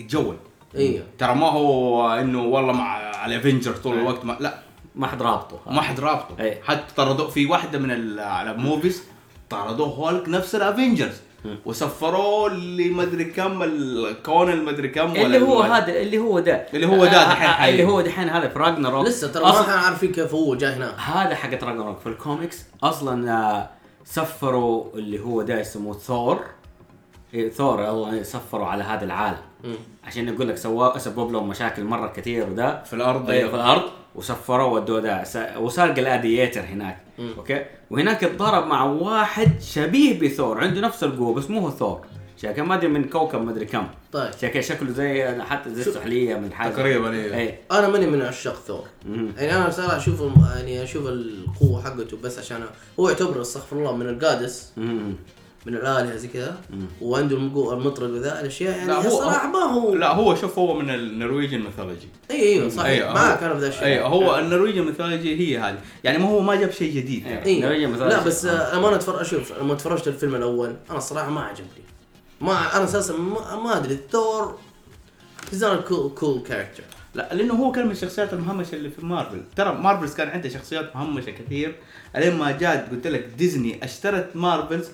يتجول. 0.00 0.36
أيوه 0.74 1.04
ترى 1.18 1.34
ما 1.34 1.46
هو 1.50 2.08
إنه 2.12 2.42
والله 2.44 2.72
مع 2.72 3.26
الافنجر 3.26 3.72
طول 3.72 3.98
الوقت 3.98 4.24
ما 4.24 4.36
لا. 4.40 4.58
ما 4.94 5.06
حد 5.06 5.22
رابطه. 5.22 5.60
ما 5.66 5.80
حد 5.82 6.00
رابطه. 6.00 6.34
إيه. 6.40 6.62
حتى 6.62 6.94
طردوه 6.96 7.28
في 7.28 7.46
واحدة 7.46 7.78
من 7.78 7.90
ال- 7.90 8.20
ال 8.20 8.32
movies 8.32 9.02
طردوه 9.50 9.86
هولك 9.88 10.28
نفس 10.28 10.54
الافنجرز 10.54 11.16
وسفروه 11.64 12.54
لمدري 12.54 13.24
كم 13.24 13.62
الكون 13.62 14.52
المدري 14.52 14.88
كم 14.88 15.10
ولا 15.10 15.22
اللي 15.22 15.40
هو 15.40 15.62
هذا 15.62 16.00
اللي 16.00 16.18
هو 16.18 16.38
ده 16.38 16.66
اللي 16.74 16.86
هو 16.86 17.04
ده 17.04 17.22
آه، 17.22 17.28
دحين 17.28 17.48
آه،. 17.48 17.68
اللي 17.68 17.84
هو 17.84 18.00
دحين 18.00 18.28
هذا 18.28 18.48
في 18.48 18.58
راجناروك 18.58 19.06
لسه 19.06 19.32
ترى 19.32 19.42
ما 19.42 19.60
إحنا 19.60 19.74
عارفين 19.74 20.12
كيف 20.12 20.34
هو 20.34 20.54
جاي 20.54 20.70
هناك 20.70 20.94
هذا 20.98 21.34
حق 21.34 21.64
راجناروك 21.64 21.98
في 21.98 22.06
الكوميكس 22.06 22.64
أصلا 22.82 23.32
آه، 23.32 23.70
سفروا 24.04 24.84
اللي 24.94 25.20
هو 25.20 25.42
ده 25.42 25.60
يسموه 25.60 25.94
ثور 25.94 26.40
إيه 27.34 27.50
ثور 27.50 27.88
الله 27.90 28.22
سفروا 28.22 28.66
على 28.66 28.84
هذا 28.84 29.04
العالم. 29.04 29.38
مم. 29.64 29.74
عشان 30.04 30.28
يقول 30.28 30.48
لك 30.48 30.56
سوا 30.56 30.98
سبب 30.98 31.32
لهم 31.32 31.48
مشاكل 31.48 31.84
مرة 31.84 32.12
كثير 32.16 32.50
وده 32.50 32.82
في 32.82 32.92
الأرض. 32.92 33.30
أيوة 33.30 33.50
في 33.50 33.56
الأرض. 33.56 33.82
وسفروه 34.14 34.66
ودوه 34.66 35.00
ده 35.00 35.24
وصار 35.58 35.90
gladiator 35.90 36.60
هناك. 36.60 37.07
مم. 37.18 37.32
okay؟ 37.38 37.64
وهناك 37.90 38.24
اتضرب 38.24 38.66
مع 38.66 38.84
واحد 38.84 39.62
شبيه 39.62 40.20
بثور. 40.20 40.58
عنده 40.58 40.80
نفس 40.80 41.04
القوة 41.04 41.34
بس 41.34 41.50
مو 41.50 41.60
هو 41.60 41.70
ثور. 41.70 42.00
شكل 42.42 42.62
ما 42.62 42.74
أدري 42.74 42.88
من 42.88 43.04
كوكب 43.04 43.42
ما 43.42 43.50
أدري 43.50 43.64
كم. 43.64 43.86
طيب. 44.12 44.30
شكل 44.42 44.64
شكله 44.64 44.90
زي 44.90 45.40
حتى 45.40 45.70
زي 45.74 45.82
السحلية 45.82 46.34
من 46.34 46.52
حاجة. 46.52 46.72
تقريباً، 46.72 47.12
إيه. 47.12 47.34
إيه. 47.34 47.60
أنا 47.72 47.88
ماني 47.88 48.06
من 48.06 48.22
عشاق 48.22 48.54
ثور. 48.66 48.84
يعني 49.36 49.56
أنا 49.56 49.70
صراحة 49.70 49.96
أشوف 49.96 50.20
يعني 50.56 50.82
أشوف 50.82 51.06
القوة 51.06 51.82
حقته 51.82 52.16
بس 52.16 52.38
عشان 52.38 52.60
هو 53.00 53.08
يعتبر 53.08 53.40
استغفر 53.40 53.76
الله 53.76 53.96
من 53.96 54.08
ال 54.08 54.19
gods. 54.19 54.72
من 55.68 55.74
الآلهة 55.76 56.16
زي 56.16 56.28
كذا. 56.28 56.60
وعنده 57.00 57.36
المقو- 57.36 57.72
المطرق 57.72 58.10
وذا 58.10 58.40
الأشياء 58.40 58.76
يعني 58.76 58.88
لا، 58.88 58.94
هو- 58.94 59.06
الصراحه 59.06 59.48
ما 59.48 59.58
هو 59.58 59.94
لا 59.94 60.14
هو 60.14 60.34
شوف 60.34 60.58
هو 60.58 60.78
من 60.78 60.90
ال 60.90 60.97
Norwegian 60.97 61.58
mythology 61.60 62.08
اي 62.30 62.42
أيوه 62.42 62.68
صحيح. 62.68 62.86
أيوة، 62.86 63.14
معك 63.14 63.38
هو- 63.42 63.46
أنا 63.46 63.54
في 63.54 63.60
ذا 63.60 63.68
الشيء. 63.68 63.82
أيوه 63.84 64.06
هو 64.08 64.38
ال 64.38 64.42
Norwegian 64.42 64.82
mythology 64.82 65.38
هي 65.40 65.58
هذه. 65.58 65.78
يعني 66.04 66.18
ما 66.18 66.28
هو 66.28 66.40
ما 66.40 66.54
جاب 66.54 66.70
شيء 66.70 66.94
جديد 66.96 67.26
أيوة. 67.26 67.38
يعني. 67.38 67.70
إيه. 67.76 67.86
مثلاً 67.86 68.08
لا. 68.08 68.24
بس 68.24 68.44
آه، 68.46 68.76
لما 68.76 68.88
أنا 68.88 68.96
اتفرج 68.96 69.20
أشوف 69.20 69.52
لما 69.60 69.74
تفرجت 69.74 70.08
الفيلم 70.08 70.34
الأول 70.34 70.76
أنا 70.90 70.98
الصراحه 70.98 71.30
ما 71.30 71.40
عجبني. 71.40 71.68
ما 72.40 72.76
أنا 72.76 72.84
أساسا 72.84 73.12
ما, 73.16 73.56
ما 73.56 73.76
أدري. 73.76 73.98
ثور 74.12 74.58
he's 75.52 75.64
cool 75.64 76.10
cool 76.10 76.42
character 76.42 76.82
لا 77.14 77.34
لأنه 77.34 77.54
هو 77.54 77.72
كان 77.72 77.84
من 77.86 77.90
الشخصيات 77.92 78.32
المهمشة 78.32 78.74
اللي 78.74 78.90
في 78.90 79.06
مارفل 79.06 79.40
ترى 79.56 79.74
مارفلز 79.74 80.14
كان 80.14 80.28
عنده 80.28 80.48
شخصيات 80.48 80.96
مهمشة 80.96 81.30
كثير. 81.30 81.74
ألين 82.16 82.36
ما 82.38 82.50
جات 82.50 82.90
قلت 82.90 83.06
لك 83.06 83.28
ديزني 83.38 83.84
أشترت 83.84 84.28
مارفلز 84.34 84.88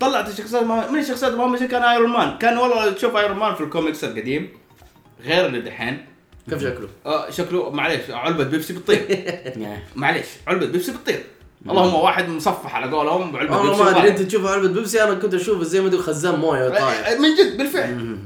طلعت 0.00 0.28
الشخصيات 0.28 0.62
المهمة- 0.62 0.90
من 0.92 0.98
الشخصيات 0.98 1.32
المهمشه 1.32 1.66
كان 1.66 1.82
ايرون 1.82 2.10
مان 2.10 2.38
كان 2.38 2.58
والله 2.58 2.90
تشوف 2.92 3.16
ايرون 3.16 3.36
مان 3.36 3.54
في 3.54 3.60
الكوميكس 3.60 4.04
القديم 4.04 4.48
غير 5.24 5.46
اللي 5.46 5.60
دحين. 5.60 6.06
كيف 6.50 6.62
شكله؟ 6.62 6.88
آه 7.06 7.30
شكله 7.30 7.70
معليش 7.70 8.10
علبة 8.10 8.44
بيبسي 8.44 8.72
بتطير. 8.72 9.06
معليش 9.96 10.26
علبة 10.46 10.66
بيبسي 10.66 10.92
بتطير. 10.92 11.24
اللهم 11.68 11.94
واحد 11.94 12.28
مصفح 12.28 12.74
على 12.74 12.90
قولهم 12.96 13.32
بعلبة 13.32 13.56
والله 13.56 13.70
بيبسي 13.76 13.84
ما 13.92 13.98
أدري. 13.98 14.08
أنت 14.10 14.22
تشوف 14.22 14.46
علبة 14.46 14.68
بيبسي؟ 14.68 15.02
أنا 15.02 15.14
كنت 15.14 15.34
أشوف 15.34 15.62
زي 15.62 15.80
ما 15.80 15.88
تقول 15.90 16.02
خزان 16.02 16.34
موية 16.34 16.68
طاير 16.68 17.06
آه، 17.06 17.18
من 17.18 17.28
جد 17.34 17.56
بالفعل. 17.58 18.18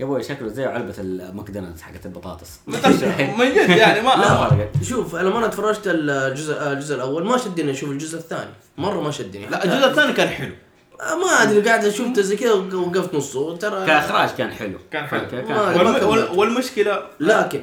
يا 0.00 0.04
أبوي 0.04 0.22
شكله 0.22 0.48
زي 0.48 0.64
علبة 0.64 0.94
الماكدونالدز 0.98 1.82
حقت 1.82 2.06
البطاطس. 2.06 2.60
من 3.38 3.48
جد 3.54 3.70
يعني 3.70 4.00
ما 4.00 4.10
لا. 4.20 4.48
فرقت. 4.48 4.82
شوف 4.84 5.16
لما 5.16 5.38
أنا 5.38 5.46
تفرجت 5.46 5.82
الجزء 5.86 6.72
الجزء 6.72 6.94
الأول 6.94 7.24
ما 7.26 7.36
شدني 7.36 7.70
أشوف 7.70 7.90
الجزء 7.90 8.18
الثاني. 8.18 8.50
مرة 8.78 9.00
ما 9.00 9.10
شدني. 9.10 9.46
لا 9.46 9.64
الجزء 9.64 9.86
الثاني 9.90 10.12
كان 10.12 10.28
حلو. 10.28 10.52
ما 11.00 11.42
أدري 11.42 11.60
قاعد 11.60 11.84
أشوف 11.84 12.20
زي 12.20 12.36
كذا 12.36 12.52
وقفت 12.52 13.14
نصه 13.14 13.56
ترى 13.56 13.86
كإخراج 13.86 14.30
كان 14.30 14.50
حلو. 14.50 14.78
كان 14.90 15.06
حلو. 15.06 15.28
كان 15.30 15.46
حلو. 15.46 16.10
والم... 16.10 16.38
والمشكلة 16.38 17.02
لكن 17.20 17.62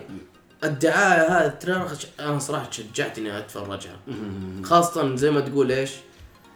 الدعاية 0.63 1.39
هذا 1.39 1.47
ال 1.47 1.52
trailer 1.52 1.87
أنا 2.19 2.39
صراحة 2.39 2.65
تشجعت 2.65 3.17
إني 3.17 3.37
أتفرجها. 3.37 3.99
خاصة 4.63 5.15
زي 5.15 5.31
ما 5.31 5.41
تقول 5.41 5.71
إيش 5.71 5.91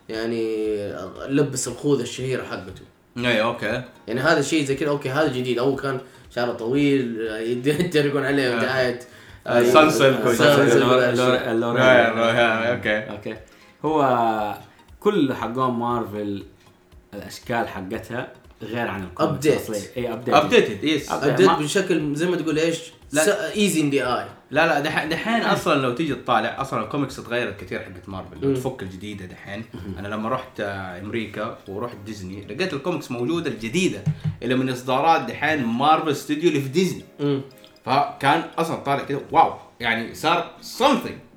يعني 0.09 0.75
لبس 1.27 1.67
الخوذة 1.67 2.01
الشهيرة 2.01 2.43
حقته. 2.43 2.81
اي 3.17 3.41
okay. 3.41 3.83
يعني 4.07 4.21
هذا 4.21 4.39
الشيء 4.39 4.65
زي 4.65 4.75
كذا 4.75 4.89
okay 4.89 5.09
هذا 5.09 5.27
جديد. 5.27 5.59
اول 5.59 5.79
كان 5.79 5.99
شعره 6.35 6.51
طويل 6.51 7.21
يتريقون 7.65 8.25
عليه 8.25 8.57
آه. 8.57 8.61
دعاية. 8.61 8.99
آه، 9.47 9.63
سانسل 9.63 10.15
رايح، 11.75 12.67
okay. 12.67 12.97
okay. 12.97 13.35
هو 13.85 14.57
كل 14.99 15.33
حقون 15.33 15.73
مارفل 15.73 16.43
الأشكال 17.13 17.67
حقتها 17.67 18.33
غير 18.61 18.87
عن 18.87 19.03
الكوميكس. 19.03 19.47
الاصليه 19.47 19.79
إي 19.97 20.13
update 20.13 20.35
updated 20.35 20.83
yes. 20.83 21.11
update 21.11 21.49
بشكل 21.49 22.15
زي 22.15 22.27
ما 22.27 22.35
تقول 22.37 22.59
إيش؟ 22.59 22.79
لا. 23.11 23.53
as 23.55 23.81
in 23.81 23.89
the 23.89 24.19
اي 24.19 24.25
لا 24.51 24.67
لا 24.67 24.79
دحين 24.79 25.09
دحين 25.09 25.41
أصلا 25.41 25.81
لو 25.81 25.93
تيجي 25.93 26.15
تطالع 26.15 26.61
أصلا 26.61 26.83
الكوميكس 26.83 27.15
تغيرت 27.15 27.59
كثير 27.61 27.79
حقت 27.79 28.09
مارفل 28.09 28.37
لو 28.41 28.55
تفك 28.55 28.83
الجديدة 28.83 29.25
دحين. 29.25 29.63
أنا 29.99 30.07
لما 30.07 30.29
رحت 30.29 30.59
آه، 30.59 30.99
أمريكا 30.99 31.57
ورحت 31.67 31.97
ديزني 32.05 32.45
لقيت 32.45 32.73
الكوميكس 32.73 33.11
موجودة 33.11 33.49
الجديدة 33.49 34.03
اللي 34.43 34.55
من 34.55 34.69
إصدارات 34.69 35.21
دحين 35.21 35.65
مارفل 35.65 36.15
ستوديو 36.15 36.49
اللي 36.49 36.61
في 36.61 36.69
ديزني. 36.69 37.03
فكان 37.85 38.43
أصلا 38.57 38.75
طالع 38.75 39.03
كذا 39.03 39.21
wow. 39.31 39.53
يعني 39.79 40.15
صار 40.15 40.51
something. 40.79 41.28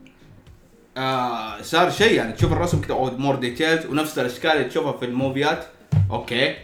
آه 0.97 1.63
صار 1.63 1.91
شيء 1.91 2.13
يعني 2.13 2.33
تشوف 2.33 2.53
الرسم 2.53 2.81
كذا 2.81 2.97
more 2.97 3.35
details 3.35 3.87
ونفس 3.87 4.19
الأشكال 4.19 4.51
اللي 4.51 4.65
تشوفها 4.65 4.93
في 4.93 5.05
ال 5.05 5.12
movieات. 5.12 5.65
okay. 6.11 6.55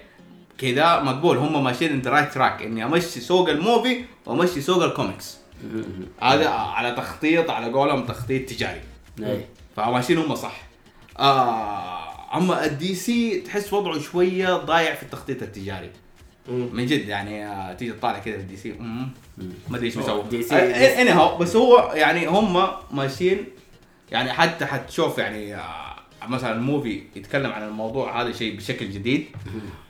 كذا 0.59 1.01
مقبول. 1.01 1.37
هم 1.37 1.65
ماشيين 1.65 1.93
on 1.93 2.03
right 2.13 2.33
track 2.33 2.63
إني 2.63 2.85
أمشي 2.85 3.21
سوق 3.21 3.49
ال 3.49 3.58
movie 3.58 4.05
وأمشي 4.27 4.61
سوق 4.61 4.83
الكوميكس 4.83 5.37
هذا 6.23 6.49
على 6.49 6.93
تخطيط 6.93 7.51
على 7.51 7.73
قولهم 7.73 8.07
تخطيط 8.07 8.49
تجاري. 8.49 8.81
اي 9.23 9.45
فماشيين 9.77 10.19
هم 10.19 10.35
صح. 10.35 10.63
آه 11.19 12.37
أما 12.37 12.65
ال 12.65 12.95
DC 12.95 13.41
تحس 13.41 13.73
وضعه 13.73 13.99
شوية 13.99 14.57
ضايع 14.57 14.95
في 14.95 15.03
التخطيط 15.03 15.43
التجاري. 15.43 15.91
من 16.49 16.87
جد 16.87 17.09
يعني 17.09 17.47
آه 17.47 17.73
تيجي 17.73 17.93
تطالع 17.93 18.19
كذا 18.19 18.35
في 18.35 18.41
ال 18.41 18.57
DC. 18.57 18.73
ما 19.69 19.77
أدري 19.77 19.87
إيش 19.87 19.99
هو 19.99 20.23
بيسووا 20.23 20.59
DC 20.59 20.99
anyhow 20.99 21.39
بس 21.39 21.57
هو 21.57 21.93
يعني 21.95 22.27
هم 22.27 22.67
ماشيين 22.91 23.45
يعني 24.13 24.33
حتى 24.33 24.67
حتشوف 24.67 25.19
يعني 25.19 25.57
آه 25.57 25.95
مثلا 26.29 26.53
ال 26.53 26.61
movie 26.61 27.03
يتكلم 27.17 27.53
عن 27.53 27.63
الموضوع 27.63 28.23
هذا 28.23 28.33
شيء 28.33 28.57
بشكل 28.57 28.91
جديد 28.91 29.27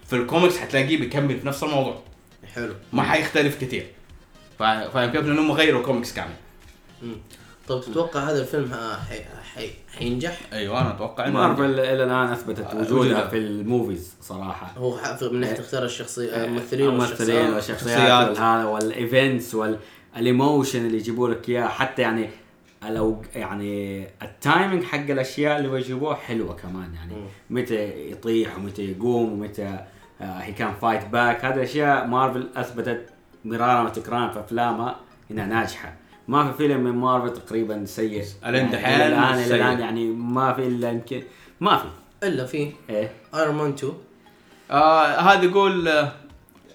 في 0.06 0.16
الكوميكس 0.16 0.58
حتلاقيه 0.58 0.98
بيكمل 0.98 1.40
في 1.40 1.46
نفس 1.46 1.62
الموضوع 1.62 2.02
حلو 2.54 2.74
ما 2.92 3.02
حيختلف 3.02 3.60
كثير 3.60 3.86
فا- 4.58 4.88
فاهم 4.88 5.10
كيف؟ 5.12 5.26
لانهم 5.26 5.52
غيروا 5.52 5.82
كوميكس 5.82 6.14
كامل. 6.14 6.34
طب 7.68 7.80
تتوقع 7.80 8.20
هذا 8.30 8.40
الفيلم 8.40 8.72
ها- 8.72 8.96
حي... 9.08 9.20
حي... 9.54 9.70
حينجح؟ 9.98 10.38
أيوه 10.52 10.80
أنا 10.80 10.90
أتوقع 10.90 11.26
إنه 11.26 11.34
مارفل 11.34 11.64
إلى 11.80 12.04
الآن 12.04 12.10
أثبتت 12.32 12.60
آه، 12.64 12.76
وجودها. 12.80 13.28
في 13.28 13.36
ال 13.38 13.49
movies 13.49 14.14
صراحة 14.22 14.72
هو 14.76 14.98
من 15.32 15.40
ناحية 15.40 15.60
اختيار 15.60 15.84
الشخصيه 15.84 16.44
الممثلين 16.44 16.88
الممثلين 16.88 17.36
والشخصيات. 17.36 17.54
والشخصيات 17.54 17.98
شخصيات. 17.98 18.28
والهذا 18.28 18.64
وال 18.64 18.87
events 18.87 19.54
وال 19.54 19.84
emotion 19.84 20.86
اللي 20.86 20.96
يجيبوا 20.96 21.28
لك 21.28 21.48
إياه 21.48 21.68
حتى 21.68 22.02
يعني 22.02 22.30
لو 22.82 23.22
يعني 23.34 24.02
ال 24.22 24.31
timing 24.31 24.84
حق 24.84 24.98
الأشياء 25.10 25.58
اللي 25.58 25.68
بيجيبوها 25.68 26.14
حلوة 26.14 26.54
كمان 26.54 26.94
يعني. 26.94 27.12
متى 27.50 28.10
يطيح 28.10 28.58
ومتى 28.58 28.90
يقوم 28.90 29.32
ومتى 29.32 29.78
هي 30.20 30.52
كان 30.52 30.74
فايت 30.74 31.06
باك 31.08 31.44
هذه 31.44 31.62
أشياء 31.62 32.06
مارفل 32.06 32.48
أثبتت 32.56 33.10
مرارا 33.44 33.82
وتكرارا 33.82 34.28
في 34.32 34.40
أفلامها 34.40 34.96
إنها 35.30 35.46
ناجحة. 35.46 35.94
ما 36.28 36.52
في 36.52 36.58
فيلم 36.58 36.84
من 36.84 36.90
مارفل 36.92 37.32
تقريبا 37.32 37.84
سيء. 37.84 38.24
الين 38.46 38.72
يعني 38.72 39.06
الآن. 39.06 39.38
الآن 39.38 39.80
يعني 39.80 40.06
ما 40.10 40.52
في 40.52 40.66
إلا 40.66 40.90
يمكن 40.90 41.22
ما 41.60 41.76
في. 41.76 41.86
إلا 42.22 42.46
في 42.46 42.72
إيه. 42.90 43.12
ايرون 43.34 43.54
مان 43.54 43.70
2 43.70 43.92
آه 44.70 45.06
هذا 45.06 45.44
يقول 45.44 45.88
آه 45.88 46.12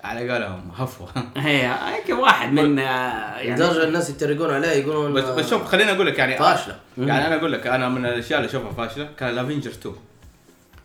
على 0.04 0.32
قولهم 0.32 0.72
هفوه 0.76 1.10
هي 1.38 1.76
يمكن 2.00 2.13
واحد 2.13 2.54
من 2.54 2.80
آه، 2.80 3.38
يعني 3.38 3.56
لدرجة 3.56 3.84
الناس 3.84 4.10
يتريقون 4.10 4.50
عليه 4.54 4.68
يقولون 4.68 5.13
بس 5.13 5.24
بس 5.24 5.50
شوف 5.50 5.63
خليني 5.63 5.92
أقول 5.92 6.08
لك 6.08 6.20
يعني 6.20 6.38
فاشلة. 6.38 6.76
يعني 6.98 7.28
أنا 7.28 7.36
أقول 7.36 7.52
لك 7.52 7.68
أنا 7.68 7.89
من 7.89 8.06
الأشياء 8.06 8.39
اللي 8.39 8.50
أشوفها 8.50 8.72
فاشلة 8.72 9.10
كان 9.20 9.30
الافنجر 9.30 9.72
2 9.72 9.96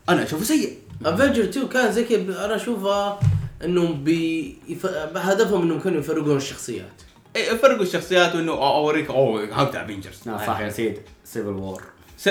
أنا 0.08 0.22
أشوفه 0.22 0.44
سيء. 0.44 0.78
افنجر 1.06 1.42
2 1.44 1.68
كان 1.68 1.92
زي 1.92 2.04
كذا 2.04 2.44
أنا 2.44 2.56
اشوفها 2.56 3.20
إنهم 3.64 4.04
بي 4.04 4.56
يف... 4.68 4.86
هدفهم 5.16 5.62
إنهم 5.62 5.80
كانوا 5.80 6.00
يفرقون 6.00 6.36
الشخصيات. 6.36 7.02
إيه، 7.36 7.54
فرقوا 7.56 7.82
الشخصيات 7.82 8.34
وإنه 8.34 8.52
أو- 8.56 8.60
اوريك 8.62 9.10
اوه 9.10 9.44
هاو 9.52 9.64
افنجرز 9.64 10.20
لا 10.26 10.38
صح 10.46 10.60
يا 10.60 10.70
سيد 10.70 10.98
سيفل 11.24 11.48
وور 11.48 11.82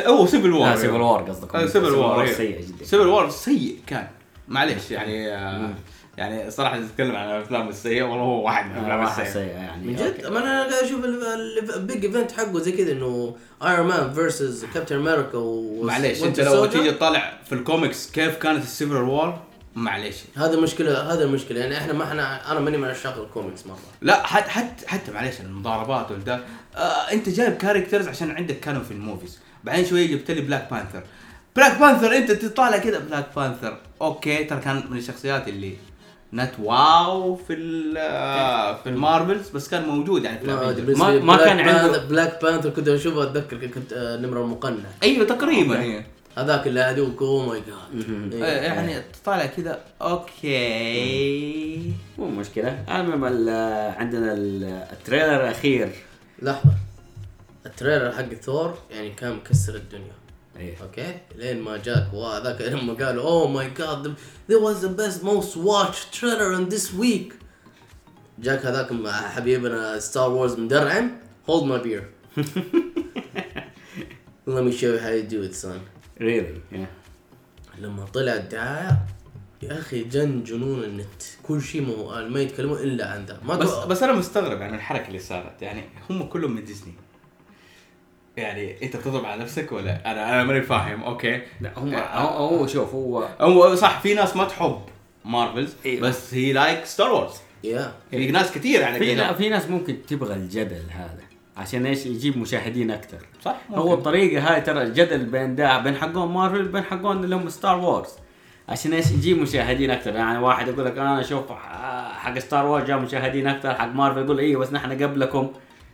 هو 0.07 0.25
سيفل 0.25 0.51
وور 0.51 0.75
سيفل 0.75 1.01
وور 1.01 1.21
قصدك. 1.21 1.57
سيفل 1.65 1.93
وور 1.93 2.27
سيء 2.27 2.61
جدا. 2.61 2.85
سيفل 2.85 3.07
وور 3.07 3.29
سيء 3.29 3.79
كان. 3.87 4.07
معليش 4.47 4.91
يعني 4.91 5.35
آه 5.35 5.69
يعني 6.17 6.51
صراحة 6.51 6.79
نتكلم 6.79 7.15
عن 7.15 7.29
الأفلام 7.29 7.69
السيئة 7.69 8.03
والله 8.03 8.23
هو 8.23 8.45
واحد 8.45 8.65
من 8.65 8.77
آه، 8.77 8.95
الأفلام 8.95 9.27
السيئة. 9.27 9.45
يعني 9.45 9.87
من 9.87 9.95
جد. 9.95 10.25
ما 10.25 10.39
أنا 10.39 10.63
قاعد 10.63 10.73
أشوف 10.83 11.05
البيج 11.75 12.05
ايفنت 12.05 12.31
حقه 12.31 12.59
زي 12.59 12.71
كذا 12.71 12.91
إنه 12.91 13.35
ايرون 13.63 13.87
مان 13.87 14.13
versus 14.13 14.65
كابتن 14.73 14.95
أمريكا 14.95 15.37
و 15.37 15.83
معليش 15.83 16.23
أنت 16.23 16.39
لو. 16.39 16.65
تيجي 16.65 16.91
تطالع 16.91 17.33
في 17.45 17.55
الكوميكس 17.55 18.11
كيف 18.11 18.35
كانت 18.37 18.63
السيفل 18.63 18.95
وور 18.95 19.39
معليش. 19.75 20.15
هذا 20.35 20.53
المشكلة 20.53 21.13
هذا 21.13 21.23
المشكلة. 21.23 21.59
يعني 21.59 21.77
إحنا 21.77 21.93
ما 21.93 22.03
إحنا 22.03 22.51
أنا 22.51 22.59
ماني 22.59 22.77
من 22.77 22.87
عشاق 22.87 23.17
الكوميكس 23.17 23.67
مرة. 23.67 23.79
لا 24.01 24.27
حتى 24.27 24.49
حتى 24.49 24.87
حتى 24.87 25.11
معليش 25.11 25.41
المضاربات 25.41 26.11
والده 26.11 26.39
آه 26.75 26.79
أنت 27.11 27.29
جايب 27.29 27.53
characters 27.57 28.07
عشان 28.07 28.31
عندك 28.31 28.59
كانوا 28.59 28.83
في 28.83 28.91
ال 28.91 28.97
movies. 28.97 29.39
بعدين 29.63 29.85
شوية 29.85 30.07
جبت 30.07 30.31
لي 30.31 30.41
بلاك 30.41 30.67
بانثر 30.71 31.03
بلاك 31.55 31.79
بانثر 31.79 32.17
أنت 32.17 32.31
تطالع 32.31 32.77
كذا 32.77 32.99
بلاك 32.99 33.25
بانثر 33.35 33.77
أوكي 34.01 34.43
ترى 34.43 34.59
كان 34.59 34.83
من 34.89 34.97
الشخصيات 34.97 35.47
اللي 35.47 35.73
not 36.33 36.51
wow 36.63 37.35
في 37.35 37.53
ال- 37.53 38.77
في 38.83 38.89
المارفلز 38.89 39.49
بس 39.49 39.67
كان 39.69 39.87
موجود 39.89 40.23
يعني 40.23 40.39
في 40.39 40.45
الافنجرز 40.45 40.97
ما- 40.97 41.19
ما 41.19 41.37
كان 41.37 41.59
عنده- 41.59 42.05
بلاك 42.05 42.41
بانثر 42.43 42.69
كنت 42.69 42.87
أشوفه 42.87 43.23
أتذكر 43.23 43.67
كنت 43.67 43.93
آه، 43.93 44.17
نمره 44.17 44.41
المقنع. 44.43 44.89
أيوه 45.03 45.25
تقريبا 45.25 45.81
هي 45.81 46.03
هذاك 46.37 46.67
اللي 46.67 46.79
هذوك 46.79 47.21
اوه 47.21 47.45
ماي 47.47 47.61
جاد 47.67 48.33
يعني 48.33 49.01
تطالع 49.23 49.45
كذا 49.45 49.79
أوكي. 50.01 51.93
مو 52.17 52.27
مشكلة. 52.27 52.83
المهم 52.99 53.25
ال- 53.25 53.95
عندنا 53.97 54.33
ال- 54.33 54.63
ال 54.91 54.97
trailer 54.97 55.35
الأخير. 55.43 55.89
لحظة. 56.41 56.71
ال 57.65 57.71
trailer 57.71 58.11
حق 58.11 58.33
ثور 58.33 58.77
يعني 58.91 59.09
كان 59.09 59.33
مكسر 59.35 59.75
الدنيا. 59.75 60.11
إيه. 60.59 60.75
أوكي. 60.81 61.17
لين 61.35 61.61
ما 61.61 61.77
جاك 61.77 62.13
وهذاك 62.13 62.61
لما 62.61 62.93
قالوا 62.93 63.23
"Oh 63.23 63.27
oh 63.27 63.47
my 63.47 63.69
god 63.69 64.15
there 64.51 64.59
was 64.59 64.81
the 64.81 64.89
best 65.01 65.23
most 65.23 65.55
watched 65.57 66.11
trailer 66.19 66.53
in 66.59 66.69
this 66.75 66.93
week. 66.93 67.33
جاك 68.39 68.65
هذاك 68.65 69.07
حبيبنا 69.11 69.99
ستار 69.99 70.29
وورز 70.29 70.59
مدرعم 70.59 71.11
hold 71.49 71.63
my 71.63 71.77
beer. 71.87 72.03
Let 74.47 74.63
me 74.63 74.71
show 74.71 74.93
you 74.93 74.99
how 74.99 75.09
you 75.09 75.23
do 75.23 75.41
it 75.43 75.55
son. 75.55 75.79
really 76.21 76.61
لما 77.79 78.05
طلع 78.05 78.33
الدعاية 78.33 78.99
يا 79.63 79.79
أخي 79.79 80.03
جن 80.03 80.43
جنون 80.43 80.83
النت. 80.83 81.23
كل 81.43 81.61
شيء 81.61 81.81
مو 81.81 82.27
ما 82.29 82.39
يتكلمون 82.39 82.77
إلا 82.77 83.07
عن 83.11 83.25
ذا 83.25 83.39
ما 83.45 83.55
بس 83.55 83.69
بس 83.69 84.03
أنا 84.03 84.13
مستغرب 84.13 84.61
عن 84.61 84.73
الحركة 84.75 85.07
اللي 85.07 85.19
صارت. 85.19 85.61
يعني 85.61 85.83
هم 86.09 86.23
كلهم 86.23 86.55
من 86.55 86.63
ديزني 86.65 86.93
يعني 88.37 88.83
انت 88.83 88.95
بتضرب 88.95 89.25
على 89.25 89.41
نفسك 89.41 89.71
ولا 89.71 90.11
أنا 90.11 90.33
أنا 90.33 90.43
ماني 90.43 90.61
فاهم 90.61 91.03
أوكي. 91.03 91.41
لا 91.61 91.71
هم 91.77 91.95
هو 91.95 92.47
هو 92.47 92.67
شوف 92.67 92.93
هو 92.93 93.27
هو 93.41 93.75
صح 93.75 93.99
في 93.99 94.13
ناس 94.13 94.35
ما 94.35 94.45
تحب 94.45 94.81
مارفلز 95.25 95.75
إيوه. 95.85 96.01
بس 96.01 96.33
هي 96.33 96.53
like 96.53 96.85
ستار 96.85 97.13
وورز 97.13 97.33
يا 97.63 97.93
في 98.11 98.31
ناس 98.31 98.51
كثير 98.51 98.81
يعني 98.81 98.99
في 98.99 99.33
في 99.33 99.49
ناس 99.49 99.69
ممكن 99.69 99.97
تبغى 100.07 100.33
الجدل 100.35 100.83
هذا 100.89 101.27
عشان 101.57 101.85
إيش؟ 101.85 102.05
يجيب 102.05 102.37
مشاهدين 102.37 102.91
أكثر. 102.91 103.17
صح 103.41 103.55
هو 103.71 103.83
ممكن. 103.83 103.93
الطريقة 103.93 104.53
هاي 104.53 104.61
ترى 104.61 104.81
الجدل 104.83 105.25
بين 105.25 105.55
ده 105.55 105.79
بين 105.79 105.95
حقون 105.95 106.31
مارفل 106.31 106.67
بين 106.67 106.83
حقون 106.83 107.23
اللي 107.23 107.35
هم 107.35 107.49
ستار 107.49 107.77
وورز 107.77 108.09
عشان 108.69 108.93
إيش؟ 108.93 109.11
يجيب 109.11 109.37
مشاهدين 109.37 109.91
أكثر. 109.91 110.15
يعني 110.15 110.37
واحد 110.37 110.67
يقول 110.67 110.85
لك 110.85 110.97
أنا 110.97 111.21
أشوف 111.21 111.51
حق 112.17 112.39
ستار 112.39 112.65
وورز 112.65 112.83
جاب 112.83 113.01
مشاهدين 113.01 113.47
أكثر 113.47 113.75
حق 113.75 113.87
مارفل 113.87 114.21
يقول 114.21 114.39
أيوه 114.39 114.61
بس 114.61 114.73
نحن 114.73 115.03
قبلكم 115.03 115.51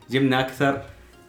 جبنا 0.10 0.40
أكثر. 0.40 0.82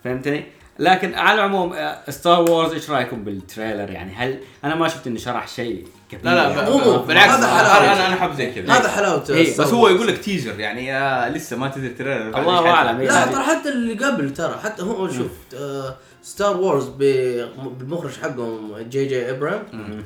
فهمتني؟ 0.04 0.44
لكن 0.78 1.14
على 1.14 1.34
العموم 1.34 1.72
آه، 1.72 2.10
ستار 2.10 2.50
وورز 2.50 2.72
إيش 2.72 2.90
رأيكم 2.90 3.24
بال 3.24 3.39
trailer 3.39 3.90
يعني 3.90 4.14
هل 4.14 4.38
أنا 4.64 4.74
ما 4.74 4.88
شفت 4.88 5.06
إنه 5.06 5.18
شرح 5.18 5.48
شيء 5.48 5.86
كثير 6.10 6.24
لا 6.24 6.34
لا 6.34 6.50
يعني. 6.50 6.70
مو-. 6.70 6.98
بالعكس 6.98 7.32
هذا 7.32 7.44
أنا 7.46 7.58
حلاوة. 7.58 7.92
أنا 7.92 8.06
أنا 8.06 8.14
احب 8.14 8.34
زي 8.34 8.52
كذا 8.52 8.72
هذا 8.72 8.88
حلاوة 8.88 9.24
إيه، 9.30 9.58
بس 9.58 9.72
هو 9.72 9.88
يقول 9.88 10.06
لك 10.06 10.18
teaser 10.18 10.60
يعني 10.60 10.96
آه 10.96 11.28
لسه 11.28 11.56
ما 11.56 11.68
تدري 11.68 11.88
trailer 11.88 12.28
الله 12.40 12.56
حيطلع. 12.56 12.70
أعلم. 12.70 12.98
لا 13.02 13.14
يعني- 13.14 13.32
ترى 13.32 13.42
حتى 13.42 13.68
اللي 13.68 14.04
قبل 14.04 14.32
ترى 14.34 14.58
حتى 14.64 14.82
هو 14.82 15.08
شوف 15.08 15.30
آه 15.56 15.96
ستار 16.22 16.56
وورز 16.56 16.88
بالمخرج 16.88 18.12
حقهم 18.22 18.78
جي 18.78 19.06
جي 19.06 19.30
أبرامز 19.30 20.04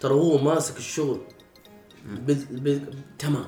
ترى 0.00 0.14
هو 0.14 0.38
ماسك 0.38 0.76
الشغل. 0.76 1.20
تمام 3.18 3.46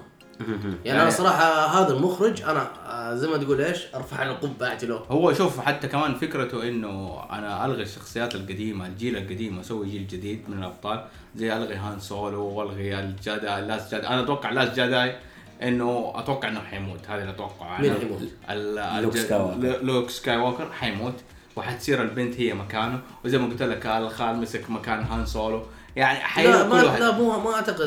يعني 0.84 1.02
أنا 1.02 1.10
صراحة 1.10 1.66
هذا 1.66 1.92
المخرج 1.92 2.42
أنا 2.42 2.70
زي 3.14 3.28
ما 3.28 3.36
تقول 3.36 3.60
إيش 3.60 3.86
أرفع 3.94 4.22
له 4.22 4.32
قبعتي 4.32 4.86
له 4.86 4.96
هو 4.96 5.32
شوف 5.32 5.60
حتى 5.60 5.88
كمان 5.88 6.14
فكرته 6.14 6.68
إنه 6.68 7.22
أنا 7.30 7.64
ألغي 7.66 7.82
الشخصيات 7.82 8.34
القديمة 8.34 8.86
الجيل 8.86 9.16
القديم 9.16 9.58
واسوي 9.58 9.88
جيل 9.90 10.06
جديد 10.06 10.42
من 10.48 10.58
الأبطال. 10.58 11.04
زي 11.36 11.56
ألغي 11.56 11.74
هان 11.74 12.00
سولو 12.00 12.42
والغي 12.44 13.00
الجداي 13.00 13.60
last 13.66 13.94
جداي. 13.94 14.08
أنا 14.08 14.20
أتوقع 14.20 14.50
last 14.50 14.80
جداي 14.80 15.16
إنه 15.62 16.12
أتوقع 16.16 16.48
إنه 16.48 16.60
حيموت. 16.60 17.00
هذا 17.08 17.20
اللي 17.20 17.32
أتوقعه. 17.32 17.80
مين 17.80 17.90
أنا. 17.90 18.00
حيموت؟ 18.00 18.22
لوك. 19.02 19.16
ل- 19.56 19.86
لوك 19.86 20.10
سكاي 20.10 20.36
ووكر 20.36 20.72
حيموت. 20.72 21.14
وحتصير 21.56 22.02
البنت 22.02 22.40
هي 22.40 22.54
مكانه. 22.54 23.00
وزي 23.24 23.38
ما 23.38 23.46
قلت 23.46 23.62
لك 23.62 23.86
الخال 23.86 24.36
مسك 24.36 24.70
مكان 24.70 25.02
هان 25.02 25.26
سولو. 25.26 25.62
يعني 25.96 26.48
لا 26.48 26.68
ما 26.68 26.76
لا 26.76 27.10
مو 27.10 27.40
ما 27.40 27.54
أعتقد 27.54 27.86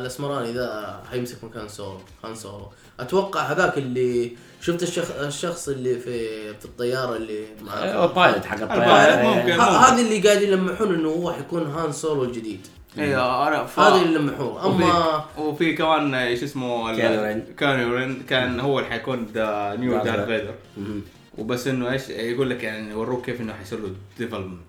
الأسمراني 0.00 0.52
ذا 0.52 1.00
حيمسك 1.10 1.44
مكان 1.44 1.68
سولو 1.68 2.00
هان 2.22 2.34
سولو. 2.34 2.68
أتوقع 3.00 3.40
هذاك 3.40 3.78
اللي 3.78 4.36
شفت 4.60 4.82
الشخص 4.82 5.10
الشخص 5.10 5.68
اللي 5.68 5.98
في 5.98 6.54
في 6.54 6.64
الطيارة 6.64 7.16
اللي 7.16 7.44
مع 7.62 7.72
ال 7.84 7.94
pilot 7.94 8.44
حق 8.44 8.60
الطيارة. 8.62 9.22
ممكن. 9.22 9.60
ه- 9.60 9.62
هذه 9.62 10.00
اللي 10.00 10.28
قاعد 10.28 10.42
يلمحون 10.42 10.94
إنه 10.94 11.08
هو 11.08 11.32
حيكون 11.32 11.66
هان 11.66 11.92
سولو 11.92 12.24
الجديد. 12.24 12.66
أيوه 12.98 13.48
أنا 13.48 13.64
ف... 13.64 13.80
هذا 13.80 14.02
اللي 14.02 14.14
يلمحوه. 14.14 14.66
اما 14.66 15.16
وفي, 15.16 15.40
وفي 15.40 15.72
كمان 15.72 16.14
إيش 16.14 16.42
اسمه 16.42 16.96
كايلو 16.96 17.20
رين. 17.20 17.44
كايلو 17.58 17.95
رين 17.95 18.22
كان 18.28 18.60
هو 18.60 18.78
اللي 18.78 18.90
حيكون 18.90 19.26
the 19.34 19.76
new 19.78 20.02
دارث 20.02 20.26
فيدر. 20.26 20.54
فيدر. 20.74 21.00
وبس 21.38 21.66
إنه 21.66 21.92
إيش 21.92 22.08
يقول 22.08 22.50
لك 22.50 22.62
يعني 22.62 22.90
يوروك 22.90 23.24
كيف 23.24 23.40
إنه 23.40 23.52
حيصير 23.52 23.78
له 23.78 23.92
development 24.18 24.60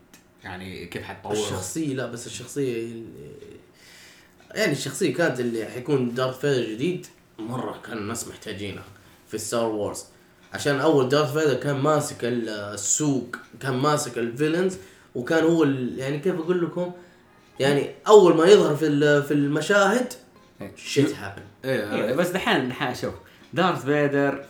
يعني 0.44 0.86
كيف 0.86 1.04
حتطور 1.04 1.32
الشخصية 1.32 1.94
لا 1.96 2.06
بس 2.06 2.28
الشخصية 2.28 2.92
يعني 4.56 4.72
الشخصية 4.72 5.14
كانت 5.14 5.40
اللي 5.40 5.66
حيكون 5.66 6.14
دارث 6.14 6.40
فيدر 6.40 6.70
جديد 6.74 7.06
مرة 7.40 7.82
كان 7.86 7.98
الناس 7.98 8.28
محتاجينها 8.28 8.84
في 9.28 9.38
ستار 9.38 9.66
وورز 9.70 10.04
عشان 10.54 10.80
أول 10.80 11.10
دارث 11.10 11.34
فيدر 11.34 11.54
كان 11.54 11.76
ماسك 11.76 12.18
السوق 12.24 13.36
كان 13.60 13.74
ماسك 13.74 14.18
ال 14.18 14.24
villains 14.24 14.78
وكان 15.16 15.44
هو 15.44 15.64
ال- 15.64 16.00
يعني 16.00 16.20
كيف 16.20 16.36
أقول 16.36 16.62
لكم؟ 16.66 16.92
يعني 17.60 17.90
أول 18.08 18.36
ما 18.38 18.46
يظهر 18.46 18.76
في 18.76 18.88
ال- 18.88 19.24
في 19.24 19.34
المشاهد 19.34 20.14
shit 20.76 21.16
happen 21.16 21.42
إيه، 21.66 21.94
إيه 22.08 22.14
بس 22.16 22.28
دحين 22.30 22.70
دحين 22.70 22.96
شوف 22.96 23.14
دارث 23.54 23.86
فيدر 23.86 24.46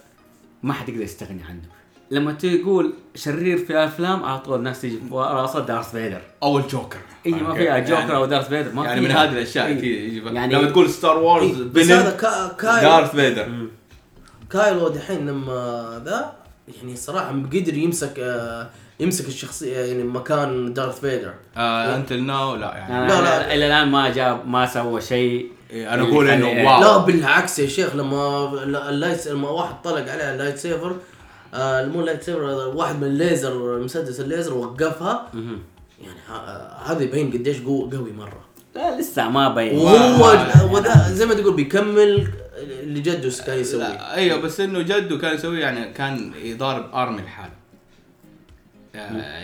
ما 0.64 0.74
حد 0.74 0.90
يقدر 0.90 1.02
يستغني 1.02 1.44
عنه. 1.44 1.62
لما 2.12 2.32
تقول 2.32 2.94
شرير 3.16 3.58
في 3.58 3.70
الافلام 3.70 4.24
على 4.24 4.40
طول 4.40 4.60
الناس 4.60 4.82
تيجي 4.82 4.98
في 5.10 5.16
راسها 5.16 5.62
دارث 5.62 5.92
فيدر. 5.92 6.22
أو 6.44 6.58
الجوكر. 6.58 6.98
إي 7.26 7.32
ما 7.32 7.54
فيها 7.54 7.80
جوكر 7.80 8.16
أو 8.16 8.26
دارث 8.26 8.48
فيدر. 8.48 8.72
ما 8.74 8.86
يعني 8.86 9.02
من. 9.02 9.12
هذه 9.12 9.30
الأشياء 9.32 9.68
إيه. 9.68 9.74
كذا 9.74 9.86
يجي 9.86 10.18
يعني 10.26 10.36
يعني 10.36 10.54
لما 10.56 10.70
تقول 10.70 10.90
ستار 10.90 11.18
وورز 11.18 11.62
إيه، 11.62 11.68
بس 11.68 11.92
هذا 11.92 12.12
كا- 12.12 12.56
كايل. 12.60 12.82
دارث 12.82 13.12
فيدر. 13.12 13.48
كايلو 14.52 14.88
دحين 14.88 15.28
لما 15.30 16.02
ذا 16.06 16.34
يعني 16.78 16.96
صراحة 16.96 17.30
قدر 17.30 17.74
يمسك 17.74 18.20
آه، 18.20 18.70
يمسك 19.00 19.28
الشخصية 19.28 19.78
يعني 19.78 20.04
مكان 20.04 20.74
دارث 20.74 21.00
فيدر. 21.00 21.34
آه 21.58 21.96
until 21.96 22.14
now 22.14 22.56
لا 22.56 22.76
يعني. 22.76 23.08
لا 23.08 23.22
لا،. 23.22 23.54
إلى 23.54 23.68
الآن 23.68 23.88
ما 23.88 24.10
جاب 24.10 24.48
ما 24.48 24.66
سوى 24.66 25.02
شيء. 25.02 25.52
أنا 25.74 26.02
أقول 26.02 26.30
إنه 26.30 26.70
واو. 26.70 26.82
لا 26.82 26.98
بالعكس 26.98 27.60
يا 27.60 27.68
شيخ 27.68 27.96
لما 27.96 28.50
ال 28.90 28.96
light 28.96 29.28
لما 29.28 29.50
واحد 29.50 29.82
طلق 29.84 30.12
عليه 30.12 30.32
ال 30.34 30.38
light 30.38 30.58
saber 30.58 30.96
آه 31.54 31.86
مو 31.86 32.00
ال 32.00 32.04
light 32.04 32.24
saber 32.24 32.42
واحد 32.76 32.96
من 32.96 33.04
الليزر 33.04 33.80
مسدس 33.80 34.20
الليزر 34.20 34.54
وقفها. 34.54 35.30
يعني 35.34 36.20
ه- 36.30 36.92
هذا 36.92 37.04
يبين 37.04 37.32
قديش 37.32 37.62
قو 37.62 37.90
قوي 37.90 38.12
مرة. 38.12 38.44
لا 38.76 39.00
لسه 39.00 39.30
ما 39.30 39.50
بين. 39.56 39.78
وهو 39.78 40.84
زي 41.10 41.26
ما 41.26 41.34
تقول 41.34 41.54
بيكمل 41.54 42.28
اللي 42.58 43.00
جده 43.00 43.32
كان 43.46 43.60
يسويه. 43.60 43.84
لا 43.84 44.16
أيوه 44.16 44.40
بس 44.40 44.60
إنه 44.60 44.82
جده 44.82 45.18
كان 45.18 45.36
يسوي 45.36 45.60
يعني 45.60 45.94
كان 45.94 46.34
يضارب 46.44 46.96
army 46.96 47.22
لحاله. 47.22 47.54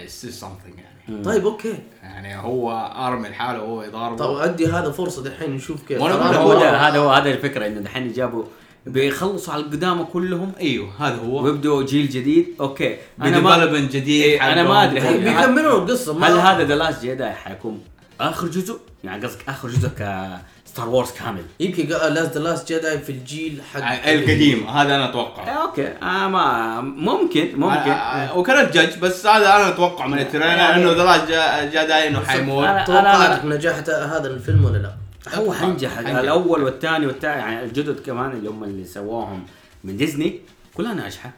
something 0.08 0.76
يعني. 0.80 1.24
طيب 1.24 1.46
okay. 1.46 1.80
يعني 2.04 2.38
هو 2.38 2.72
army 3.08 3.30
لحاله 3.30 3.64
وهو 3.64 3.84
يضاربه. 3.84 4.18
طب 4.18 4.36
أدي 4.38 4.68
هذا 4.68 4.92
فرصة 4.92 5.24
دحين 5.24 5.52
نشوف 5.52 5.88
كيف. 5.88 6.02
هو 6.02 6.08
هذا 6.08 7.00
هو 7.00 7.10
هذا 7.10 7.30
الفكرة 7.30 7.68
إنه 7.68 7.80
دحين 7.80 8.14
جابوا 8.14 8.44
بيخلصوا 8.86 9.54
على 9.54 9.64
القدامى 9.64 10.04
كلهم. 10.04 10.52
أيوه 10.60 10.90
هذا 11.00 11.16
هو. 11.16 11.44
ويبدوا 11.44 11.84
جيل 11.84 12.10
جديد. 12.10 12.48
okay. 12.60 12.98
أنا 13.22 13.40
ما 13.40 13.66
جديد 13.80 14.08
إيه، 14.24 14.44
أنا 14.44 14.52
حقهم. 14.62 14.68
ما 14.68 14.84
أدري. 14.84 15.00
هل- 15.00 15.18
بيكملوا 15.24 15.80
القصة؟ 15.80 16.14
ما 16.14 16.28
هل 16.28 16.38
هذا 16.40 16.64
The 16.64 16.76
Last 16.76 17.02
Jedi 17.02 17.32
حيكون 17.32 17.82
آخر 18.22 18.48
جزء؟ 18.48 18.80
يعني 19.04 19.26
قصدك 19.26 19.50
آخر 19.50 19.70
جزء 19.70 19.88
ك 19.90 20.10
Star 20.10 20.90
Wars 20.90 21.12
كامل. 21.12 21.42
يمكن 21.60 21.88
لاست 21.88 22.34
ذا 22.38 22.40
لاست 22.40 22.74
جداي 22.74 23.00
في 23.00 23.12
الجيل 23.12 23.62
حق 23.74 23.82
آه، 23.82 24.14
القديم. 24.16 24.68
هذا 24.68 24.96
أنا 24.96 25.06
آه، 25.06 25.10
أتوقع 25.10 25.62
okay. 25.64 25.88
آه 25.88 26.28
ما 26.28 26.82
ممكن 26.82 27.50
ممكن. 27.56 27.66
آه، 27.92 27.94
آه، 27.94 28.38
وكانت 28.38 28.78
جدج 28.78 28.98
بس 29.00 29.26
هذا 29.26 29.56
أنا 29.56 29.70
أتوقع 29.70 30.08
من 30.08 30.20
ال 30.20 30.23
trailer. 30.23 30.46
يعني- 30.46 30.84
إنه 30.84 30.92
The 30.92 31.04
Last 31.04 31.28
Jedi 31.76 32.08
إنه 32.08 32.20
حيموت. 32.20 32.66
توقعاتك 32.88 33.46
نجاح 33.46 33.76
هذا 33.88 34.28
الفيلم 34.28 34.66
ولا 34.66 34.78
لا؟ 34.78 34.92
هو 35.28 35.54
حينجح 35.54 35.96
حينجح. 35.96 36.16
الأول 36.16 36.64
والثاني 36.64 37.06
والثاني 37.06 37.40
يعني 37.40 37.66
الجدد 37.66 38.00
كمان 38.00 38.32
اللي 38.32 38.50
هم 38.50 38.64
اللي 38.64 38.86
سووهم 38.86 39.46
من 39.84 39.98
ديزني 39.98 40.40
كلها 40.74 40.94
ناجحة. 40.94 41.32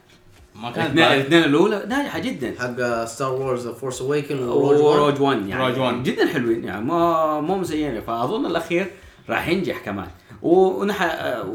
ما 0.55 0.71
كانت 0.71 0.97
الاثنين 0.97 1.43
الأولى 1.43 1.85
ناجحة 1.89 2.19
جدا. 2.19 2.53
حق 2.59 3.05
Star 3.05 3.33
Wars 3.33 3.67
Force 3.67 4.01
Awaken 4.01 4.39
و 4.39 4.46
Rogue 4.46 4.79
و 4.79 4.86
Rogue 4.86 5.21
1 5.21 5.47
يعني 5.47 5.67
Rogue 5.67 5.79
One. 5.79 6.03
جدا 6.03 6.27
حلوين 6.27 6.63
يعني 6.63 6.85
مو 6.85 7.41
مو 7.41 7.57
مسيئين. 7.57 8.01
فأظن 8.01 8.45
الأخير 8.45 8.91
راح 9.29 9.47
ينجح 9.47 9.79
كمان. 9.85 10.07
ونح 10.41 11.01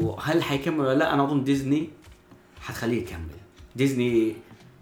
وهل 0.01 0.43
حيكمل 0.43 0.79
ولا 0.79 0.93
لا؟ 0.93 1.13
أنا 1.13 1.23
أظن 1.23 1.43
ديزني 1.43 1.89
حتخليه 2.61 3.01
يكمل. 3.01 3.37
ديزني 3.75 4.35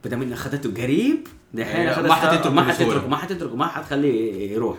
بدل 0.06 0.18
من 0.18 0.34
أخذته 0.34 0.84
قريب 0.84 1.28
دحين 1.54 1.88
إيه، 1.88 2.02
ما 2.02 2.14
حتتركه 2.14 2.50
ما. 2.50 2.64
حتتركه 2.64 3.08
ما 3.08 3.18
حتتركه 3.18 3.56
ما 3.56 3.68
حتخليه 3.68 4.52
يروح. 4.52 4.78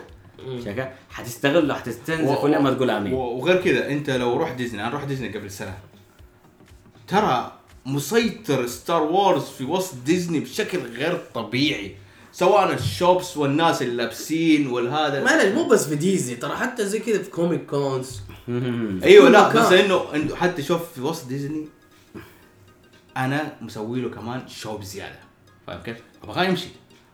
شايف 0.63 0.79
حتستغله 1.09 1.73
حتستنزف 1.73 2.37
كل 2.37 2.59
ما 2.59 2.73
تقول 2.73 2.89
آمين. 2.89 3.13
و- 3.13 3.17
وغير 3.17 3.61
كذا 3.61 3.89
أنت 3.89 4.09
لو 4.09 4.37
رحت 4.37 4.55
ديزني 4.55 4.87
أنا 4.87 4.95
رحت 4.95 5.07
ديزني 5.07 5.37
قبل 5.37 5.51
سنة. 5.51 5.77
ترى 7.07 7.51
مسيطر 7.85 8.67
Star 8.67 9.03
Wars 9.03 9.43
في 9.43 9.63
وسط 9.63 9.95
ديزني 10.05 10.39
بشكل 10.39 10.77
غير 10.79 11.21
طبيعي. 11.33 11.95
سواء 12.31 12.73
ال 12.73 12.84
shops 12.84 13.37
والناس 13.37 13.81
اللي 13.81 13.95
لابسين 13.95 14.67
والهذا 14.67 15.23
معلش 15.23 15.45
مو 15.55 15.67
بس 15.67 15.87
في 15.87 15.95
ديزني 15.95 16.35
ترى 16.35 16.55
حتى 16.55 16.85
زي 16.85 16.99
كذا 16.99 17.23
في 17.23 17.29
Comic 17.29 17.65
Cons 17.65 18.21
أيوه 19.03 19.29
لا. 19.29 19.49
بس 19.53 19.71
إنه 19.73 20.15
إنه 20.15 20.35
حتى 20.35 20.63
شوف 20.63 20.93
في 20.93 21.01
وسط 21.01 21.27
ديزني 21.27 21.67
أنا 23.17 23.53
مسوي 23.61 24.01
له 24.01 24.09
كمان 24.09 24.47
shop 24.47 24.83
زيادة. 24.83 25.19
فاهم 25.67 25.81
كيف؟ 25.81 25.97
أبغاه 26.23 26.43
يمشي. 26.43 26.67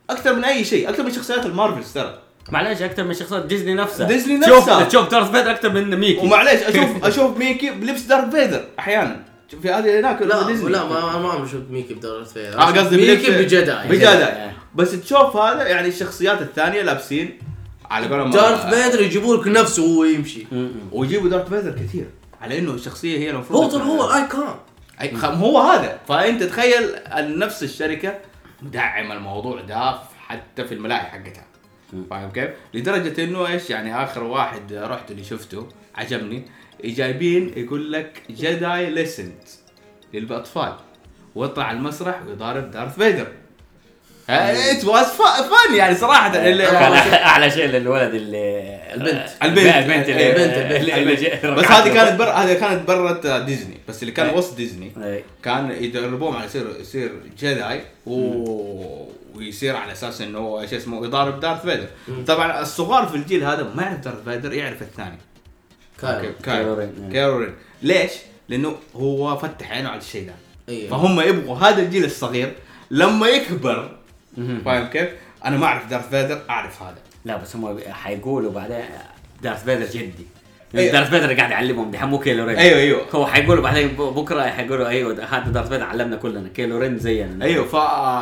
أكثر 0.09 0.35
من 0.35 0.43
أي 0.43 0.63
شيء 0.65 0.89
أكثر 0.89 1.03
من 1.03 1.11
شخصيات 1.11 1.45
المارفلز 1.45 1.93
ترى. 1.93 2.21
معلش 2.51 2.81
أكثر 2.81 3.03
من 3.03 3.13
شخصيات 3.13 3.45
ديزني 3.45 3.73
نفسها 3.73 4.07
ديزني 4.07 4.45
شوف 4.45 4.57
نفسها. 4.57 4.83
تشوف 4.83 5.09
دارث 5.09 5.31
فيدر 5.31 5.51
أكثر 5.51 5.69
من 5.69 5.99
ميكي. 5.99 6.19
ومعليش 6.19 6.61
أشوف 6.61 6.89
أشوف 7.07 7.37
ميكي 7.37 7.69
بلبس 7.71 8.01
دارث 8.01 8.35
فيدر 8.35 8.65
أحيانا. 8.79 9.23
شوف 9.51 9.61
في 9.61 9.69
هذه 9.69 9.99
هناك 9.99 10.21
لا 10.21 10.47
ديزني. 10.47 10.71
لا 10.71 10.83
ما 10.85 11.19
ما 11.19 11.31
عمري 11.31 11.47
شفت 11.47 11.63
ميكي 11.69 11.93
بدارث 11.93 12.33
فيدر. 12.33 12.59
آه 12.59 12.65
قصدي 12.65 12.97
ميكي 12.97 13.31
ب 13.31 13.40
Jedi. 13.40 13.87
ب 13.87 13.98
Jedi. 13.98 14.51
بس 14.75 15.01
تشوف 15.01 15.37
هذا 15.37 15.67
يعني 15.67 15.87
الشخصيات 15.87 16.41
الثانية 16.41 16.81
لابسين 16.81 17.39
على 17.91 18.07
قولهم 18.07 18.31
دارث 18.31 18.75
فيدر 18.75 19.01
يجيبوا 19.01 19.37
لك 19.37 19.47
نفسه 19.47 19.83
وهو 19.83 20.03
يمشي. 20.03 20.45
ويجيبوا 20.91 21.29
دارث 21.29 21.49
فيدر 21.49 21.71
كثير 21.71 22.05
على 22.41 22.59
إنه 22.59 22.71
الشخصية 22.71 23.17
هي 23.17 23.29
المفروض 23.29 23.63
هو 23.63 23.69
طول 23.69 23.81
هو 23.81 24.13
icon 25.01 25.23
هو 25.23 25.59
هذا. 25.59 25.99
فأنت 26.07 26.43
تخيل 26.43 26.89
نفس 27.15 27.63
الشركة 27.63 28.17
مدعم 28.61 29.11
الموضوع 29.11 29.61
ده 29.61 29.95
حتى 30.27 30.65
في 30.65 30.73
الملاهي 30.73 31.01
حقتها. 31.01 31.52
فاهم 32.09 32.31
كيف؟ 32.31 32.49
لدرجة 32.73 33.23
إنه 33.23 33.47
إيش 33.47 33.69
يعني 33.69 34.03
آخر 34.03 34.23
واحد 34.23 34.73
رحت 34.73 35.11
اللي 35.11 35.23
شفته 35.23 35.67
عجبني 35.95 36.45
جايبين 36.85 37.53
يقول 37.57 37.91
لك 37.91 38.21
Jedi 38.29 38.89
lesson 38.89 39.43
للأطفال 40.13 40.73
ويطلع 41.35 41.63
على 41.65 41.77
المسرح 41.77 42.19
ويضارب 42.27 42.71
دارث 42.71 42.95
فيدر 42.95 43.27
it 44.29 44.85
was 44.85 45.05
fun 45.07 45.75
يعني 45.75 45.95
صراحة 45.95 46.33
كان 46.33 47.13
اعلى 47.13 47.51
شيء 47.51 47.65
للولد 47.65 48.13
اللي 48.13 48.63
البنت. 48.93 49.29
البنت. 49.43 49.75
البنت 49.75 50.09
اللي 50.09 50.29
البنت، 50.31 50.57
البنت. 50.57 50.89
اللي- 51.43 51.55
بس 51.55 51.65
هذه 51.65 51.93
كانت 51.93 52.19
بر 52.19 52.29
هذه 52.29 52.53
كانت 52.53 52.87
برة 52.87 53.37
ديزني 53.39 53.77
بس 53.87 54.01
اللي 54.03 54.11
كان 54.13 54.25
أي. 54.25 54.35
وسط 54.37 54.55
ديزني 54.55 54.91
أي. 54.97 55.23
كان 55.43 55.71
يدربوهم 55.71 56.35
على 56.35 56.45
يصير 56.45 56.65
يصير 56.81 57.11
Jedi 57.39 57.81
و... 58.05 58.13
ويصير 59.35 59.75
على 59.75 59.91
أساس 59.91 60.21
إنه 60.21 60.39
هو 60.39 60.61
إيش 60.61 60.73
اسمه 60.73 61.05
يضارب 61.05 61.39
دارث 61.39 61.61
فيدر. 61.61 61.87
طبعا 62.27 62.61
الصغار 62.61 63.07
في 63.07 63.15
الجيل 63.15 63.43
هذا 63.43 63.73
ما 63.75 63.83
يعرف 63.83 63.99
دارث 63.99 64.23
فيدر 64.23 64.53
يعرف 64.53 64.81
الثاني. 64.81 65.17
كايل 66.01 66.21
كايلو 66.21 66.33
كايلو 66.43 66.73
رين. 66.73 67.09
كايلو 67.13 67.37
رين. 67.37 67.55
ليش؟ 67.81 68.11
لأنه 68.49 68.75
هو 68.95 69.37
فتح 69.37 69.71
عينه 69.71 69.89
على 69.89 69.97
الشيء 69.97 70.27
ده. 70.27 70.33
أيوه 70.69 70.89
فهم 70.89 71.19
يبغوا 71.19 71.57
هذا 71.57 71.81
الجيل 71.81 72.05
الصغير 72.05 72.53
لما 72.91 73.27
يكبر 73.27 73.97
فاهم 74.65 74.87
كيف؟ 74.87 75.09
أنا 75.45 75.57
ما 75.57 75.65
أعرف 75.65 75.89
دارث 75.89 76.09
فيدر 76.09 76.41
أعرف 76.49 76.81
هذا. 76.81 76.97
لا 77.25 77.37
بس 77.37 77.55
هم 77.55 77.79
حيقولوا 77.87 78.51
بعدين 78.51 78.85
دارث 79.41 79.63
فيدر 79.63 79.85
جدي. 79.85 80.25
دارث 80.73 81.09
فيدر 81.09 81.33
قاعد 81.33 81.51
يعلمهم 81.51 81.91
دحين 81.91 82.09
مو 82.09 82.19
كيلو 82.19 82.45
رين 82.45 82.57
أيوه 82.57 82.79
أيوه. 82.79 83.01
هو 83.15 83.25
حيقولوا 83.27 83.63
بعدين 83.63 83.87
ب- 83.87 84.01
بكرة 84.01 84.41
حيقولوا 84.41 84.87
أيوه 84.87 85.23
هذا 85.25 85.51
دارث 85.51 85.69
فيدر 85.69 85.83
علمنا 85.83 86.15
كلنا 86.15 86.49
كيلو 86.49 86.77
رين 86.77 86.99
زينا. 86.99 87.45
أيوه 87.45 87.65
ف 87.65 87.73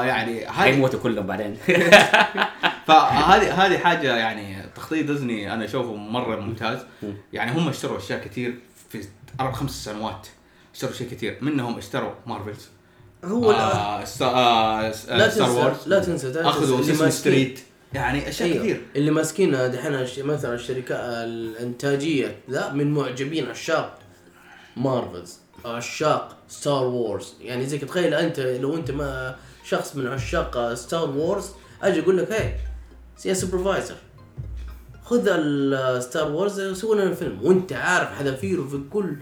يعني 0.08 0.46
هذه 0.46 0.52
حيموتوا 0.52 1.00
كلهم 1.00 1.28
بعدين. 1.28 1.58
فهذه 2.88 3.54
هذه 3.66 3.78
حاجة 3.78 4.16
يعني 4.18 4.56
تخطيط 4.76 5.06
ديزني 5.08 5.54
أنا 5.54 5.66
أشوفه 5.66 5.96
مرة 5.96 6.36
ممتاز. 6.40 6.78
يعني 7.34 7.52
هم 7.52 7.70
اشتروا 7.70 7.98
أشياء 7.98 8.20
كثير 8.24 8.56
في 8.90 9.02
أربع 9.40 9.52
خمس 9.52 9.86
سنوات 9.86 10.28
اشتروا 10.74 10.92
اشياء 10.94 11.10
كثير 11.10 11.38
منهم 11.42 11.78
اشتروا 11.78 12.12
مارفلز 12.28 12.70
هو 13.26 13.52
لا. 13.52 13.58
آه 13.60 14.04
آه 14.22 14.82
لا 14.82 14.88
آه 14.88 14.92
Star 14.92 15.20
تنسى 15.30 15.42
Wars 15.42 15.88
لا 15.88 16.00
تنسى 16.00 16.28
لا 16.28 16.34
تنسى. 16.34 16.48
أخذوا 16.50 16.82
Sesame 16.84 17.12
Street 17.12 17.60
يعني 17.94 18.30
أشياء 18.30 18.50
أيوة. 18.50 18.64
كثير. 18.64 18.82
اللي 18.96 19.12
ماسكين 19.12 19.52
دحين 19.52 20.26
مثلا 20.26 20.54
الشركات 20.54 21.00
الإنتاجية 21.02 22.36
ذا 22.50 22.72
من 22.72 22.92
معجبين 22.94 23.50
عشاق 23.50 24.00
مارفلز 24.78 25.38
عشاق 25.66 26.38
Star 26.48 26.86
Wars 26.86 27.34
يعني 27.42 27.66
زي 27.66 27.78
تخيل 27.78 28.14
أنت 28.14 28.40
لو 28.40 28.76
أنت 28.76 28.92
ما 28.92 29.36
شخص 29.64 29.96
من 29.96 30.08
عشاق 30.08 30.74
Star 30.74 31.10
Wars 31.10 31.52
أجي 31.84 32.00
أقول 32.00 32.18
لك 32.18 32.32
هي 32.32 32.56
يا 33.26 33.34
supervisor 33.34 33.96
خذ 35.04 35.28
ال 35.30 35.50
Star 35.50 36.32
Wars 36.32 36.60
وسوي 36.60 37.02
لنا 37.02 37.16
فيلم. 37.16 37.40
وأنت 37.44 37.74
عارف 37.74 38.10
حذافيره 38.10 38.68
في 38.68 38.82
كل 38.90 39.16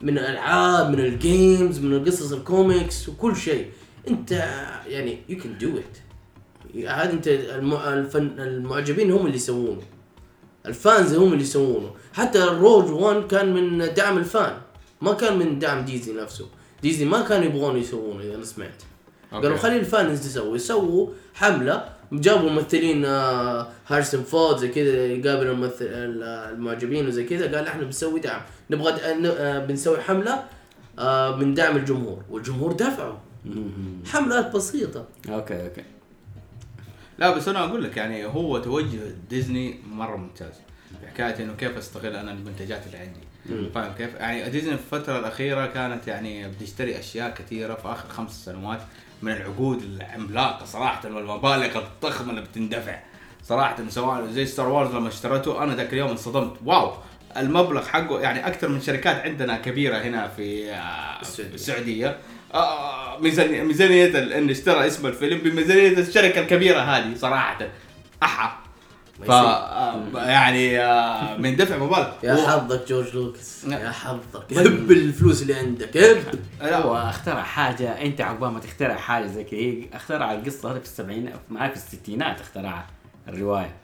من 0.00 0.18
الألعاب 0.18 0.90
من 0.90 1.00
ال 1.00 1.13
games 1.13 1.78
من 1.78 1.92
القصص 1.92 2.32
الكوميكس 2.32 3.08
وكل 3.08 3.36
شيء. 3.36 3.70
أنت 4.08 4.32
يعني 4.86 5.18
you 5.28 5.38
can 5.38 5.58
do 5.58 5.78
it 5.78 5.98
عاد 6.76 7.10
انت. 7.10 7.28
الفن... 7.28 8.40
المعجبين 8.40 9.10
هم 9.12 9.26
اللي 9.26 9.36
يسوونه. 9.36 9.82
ال 10.66 10.76
fans 10.76 11.14
هم 11.14 11.32
اللي 11.32 11.42
يسوونه. 11.44 11.90
حتى 12.12 12.44
ال 12.44 12.52
Rogue 12.52 12.90
1 12.90 13.26
كان 13.26 13.54
من 13.54 13.94
دعم 13.94 14.18
ال 14.18 14.26
fan. 14.26 14.56
ما 15.00 15.12
كان 15.12 15.38
من 15.38 15.58
دعم 15.58 15.84
ديزني 15.84 16.20
نفسه. 16.20 16.46
ديزني 16.82 17.04
ما 17.04 17.20
كانوا 17.22 17.44
يبغون 17.46 17.76
يسوونه 17.76 18.20
إذا 18.20 18.34
أنا 18.34 18.44
سمعت. 18.44 18.82
okay. 19.32 19.42
قالوا 19.46 19.58
خلي 19.58 19.76
ال 19.78 19.88
fans 19.88 20.26
يسووا 20.26 20.56
يسووا 20.56 21.08
حملة 21.34 21.84
جابوا 22.12 22.50
ممثلين 22.50 23.04
آه، 23.04 23.68
هاريسون 23.86 24.22
فورد 24.22 24.56
زي 24.58 24.68
كذا 24.68 25.06
يقابل 25.06 25.46
الممثل 25.46 25.84
ال- 25.84 26.22
المعجبين 26.54 27.06
وزي 27.08 27.24
كذا 27.24 27.56
قال 27.56 27.66
إحنا 27.66 27.82
بنسوي 27.82 28.20
دعم. 28.20 28.40
نبغى 28.70 28.92
آه، 29.02 29.58
بنسوي 29.58 30.00
حملة 30.00 30.44
آه، 30.98 31.36
من 31.36 31.54
دعم 31.54 31.76
الجمهور. 31.76 32.22
والجمهور 32.30 32.72
دفعوا. 32.72 33.14
حملات 34.06 34.56
بسيطة. 34.56 35.04
okay 35.28 35.62
okay. 35.64 35.84
لا 37.18 37.30
بس 37.30 37.48
أنا 37.48 37.64
أقول 37.64 37.84
لك 37.84 37.96
يعني 37.96 38.24
هو 38.26 38.58
توجه 38.58 38.98
ديزني 39.30 39.80
مرة 39.90 40.16
ممتاز. 40.16 40.54
حكاية 41.14 41.44
إنه 41.44 41.54
كيف 41.54 41.76
أستغل 41.78 42.16
أنا 42.16 42.32
المنتجات 42.32 42.86
اللي 42.86 42.98
عندي. 42.98 43.70
فاهم 43.74 43.92
كيف؟ 43.98 44.14
يعني 44.14 44.50
ديزني 44.50 44.76
في 44.76 44.82
الفترة 44.94 45.18
الأخيرة 45.18 45.66
كانت 45.66 46.08
يعني 46.08 46.48
بتشتري 46.48 46.98
أشياء 46.98 47.30
كثيرة 47.34 47.74
في 47.74 47.88
آخر 47.88 48.08
خمس 48.08 48.44
سنوات 48.44 48.80
من 49.22 49.32
العقود 49.32 49.82
العملاقة 49.82 50.64
صراحة 50.66 51.14
والمبالغ 51.14 51.78
الضخمة 51.78 52.30
اللي 52.30 52.40
بتندفع. 52.40 52.98
صراحة 53.42 53.76
سواء 53.88 54.26
زي 54.26 54.46
Star 54.46 54.68
Wars 54.68 54.94
لما 54.94 55.08
اشترته 55.08 55.62
أنا 55.62 55.74
ذاك 55.74 55.92
اليوم 55.92 56.10
انصدمت. 56.10 56.56
wow! 56.64 56.92
المبلغ 57.36 57.84
حقه 57.86 58.20
يعني 58.20 58.46
أكثر 58.46 58.68
من 58.68 58.80
شركات 58.80 59.16
عندنا 59.16 59.56
كبيرة 59.58 59.98
هنا 59.98 60.28
في 60.28 60.70
آه، 60.72 61.20
السعودية. 61.20 61.54
السعودية. 61.54 62.18
ميزانيه 63.20 63.62
ميزانية 63.62 64.06
ال- 64.06 64.32
انه 64.32 64.52
اشترى 64.52 64.86
اسم 64.86 65.06
الفيلم 65.06 65.38
بميزانية 65.38 65.88
الشركة 65.98 66.40
الكبيرة 66.40 66.80
هذه 66.80 67.14
صراحة. 67.16 67.58
أحا. 68.22 68.56
ف 69.26 69.30
آه، 69.30 70.02
يعني 70.16 70.80
آه، 70.80 71.36
من 71.36 71.56
دفع 71.56 71.78
مبالغ. 71.78 72.08
يا 72.22 72.34
حظك 72.48 72.88
جورج 72.88 73.14
لوكاس 73.16 73.64
نعم. 73.68 73.80
يا 73.80 73.90
حظك. 73.90 74.52
هب 74.52 74.90
الفلوس 74.90 75.42
اللي 75.42 75.54
عندك. 75.54 75.96
هب 75.96 76.22
هو 76.62 76.96
اخترع 76.96 77.42
حاجة 77.42 78.02
أنت 78.02 78.20
عقبال 78.20 78.48
ما 78.48 78.60
تخترع 78.60 78.96
حاجة 78.96 79.26
زي 79.26 79.44
كذا. 79.44 79.96
اخترع 79.96 80.32
القصة 80.32 80.72
هذه 80.72 80.78
في 80.78 80.84
السبعينات 80.84 81.40
معاه 81.50 81.68
في 81.68 81.76
الستينات 81.76 82.40
اخترعها 82.40 82.86
الرواية. 83.28 83.74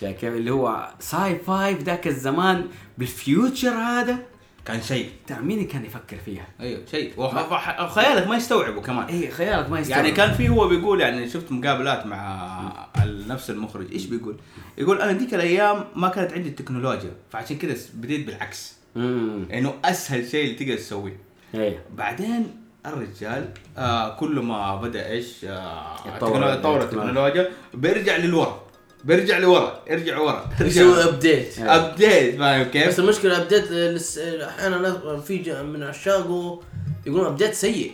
شايف 0.00 0.18
كيف؟ 0.20 0.34
اللي 0.34 0.50
هو 0.50 0.88
sci-fi 1.00 1.76
في 1.76 1.82
ذاك 1.82 2.06
الزمان 2.06 2.66
بال 2.98 3.16
future 3.16 3.70
هذا. 3.70 4.18
كان 4.64 4.82
شيء. 4.82 5.10
ترى 5.26 5.38
مين 5.40 5.66
كان 5.66 5.84
يفكر 5.84 6.16
فيها؟ 6.24 6.46
أيوه 6.60 6.80
شيء. 6.90 7.12
وخيالك 7.18 8.26
ما 8.28 8.36
يستوعبه 8.36 8.80
كمان. 8.80 9.06
إيه 9.06 9.30
خيالك 9.30 9.70
ما 9.70 9.80
يستوعب 9.80 9.98
يعني 10.04 10.16
كان 10.16 10.32
في 10.34 10.48
هو 10.48 10.68
بيقول 10.68 11.00
يعني 11.00 11.28
شفت 11.28 11.52
مقابلات 11.52 12.06
مع 12.06 12.88
نفس 13.28 13.50
المخرج 13.50 13.92
إيش 13.92 14.06
بيقول؟ 14.06 14.36
يقول 14.78 15.00
أنا 15.00 15.12
ديك 15.12 15.34
الأيام 15.34 15.84
ما 15.96 16.08
كانت 16.08 16.32
عندي 16.32 16.48
التكنولوجيا. 16.48 17.10
فعشان 17.30 17.58
كذا 17.58 17.74
بديت 17.94 18.26
بالعكس. 18.26 18.74
إنه 18.96 19.74
أسهل 19.84 20.28
شيء 20.28 20.44
اللي 20.44 20.54
تقدر 20.56 20.76
تسويه. 20.76 21.16
إيه. 21.54 21.82
بعدين 21.96 22.46
الرجال 22.86 23.48
آه 23.78 24.16
كل 24.16 24.40
ما 24.40 24.76
بدأ 24.76 25.08
إيش 25.08 25.44
آه 25.44 25.96
يتطور 26.06 26.30
التكنولوجيا- 26.52 26.56
تطور 26.60 26.82
التكنولوجيا 26.82 27.48
بيرجع 27.74 28.16
للورا. 28.16 28.63
بيرجع 29.04 29.38
لورا 29.38 29.80
يرجع 29.90 30.18
ورا. 30.18 30.50
يسوي 30.60 31.04
update 31.04 31.58
update 31.58 32.38
فاهم 32.38 32.62
بس 32.64 32.70
كيف؟ 32.70 32.98
المشكلة 32.98 33.42
update 33.42 33.72
لس- 33.72 34.18
أحيانا 34.18 34.78
ناس- 34.78 35.22
في 35.24 35.62
من 35.62 35.82
عشاقه 35.82 36.60
يقولون 37.06 37.26
update 37.26 37.54
سيء. 37.54 37.92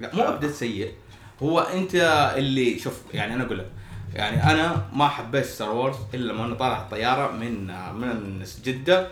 لا 0.00 0.14
مو 0.14 0.22
update 0.22 0.50
سيء. 0.54 0.92
هو 1.42 1.60
أنت 1.60 1.94
اللي 2.36 2.78
شوف 2.78 2.94
يعني 3.14 3.34
أنا 3.34 3.44
أقول 3.44 3.58
لك 3.58 3.66
يعني 4.14 4.52
أنا 4.52 4.86
ما 4.92 5.08
حبيت 5.08 5.44
Star 5.44 5.70
Wars 5.70 5.96
إلا 6.14 6.32
لما 6.32 6.44
أنا 6.44 6.54
طالع 6.54 6.82
الطيارة 6.82 7.32
من 7.32 7.66
من 7.94 8.44
جدة 8.64 9.08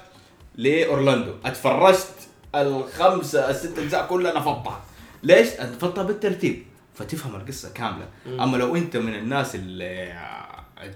لأورلاندو. 0.57 1.33
اتفرجت 1.44 2.07
الخمسة 2.55 3.51
الست 3.51 3.79
أجزاء 3.79 4.07
كلها 4.07 4.38
نفضتها 4.38 4.81
ليش؟ 5.22 5.48
نفضتها 5.61 6.03
بالترتيب 6.05 6.62
فتفهم 6.94 7.35
القصة 7.37 7.72
كاملة. 7.72 8.09
أما 8.27 8.57
لو 8.57 8.77
أنت 8.77 8.96
من 8.96 9.14
الناس 9.14 9.55
اللي 9.55 10.12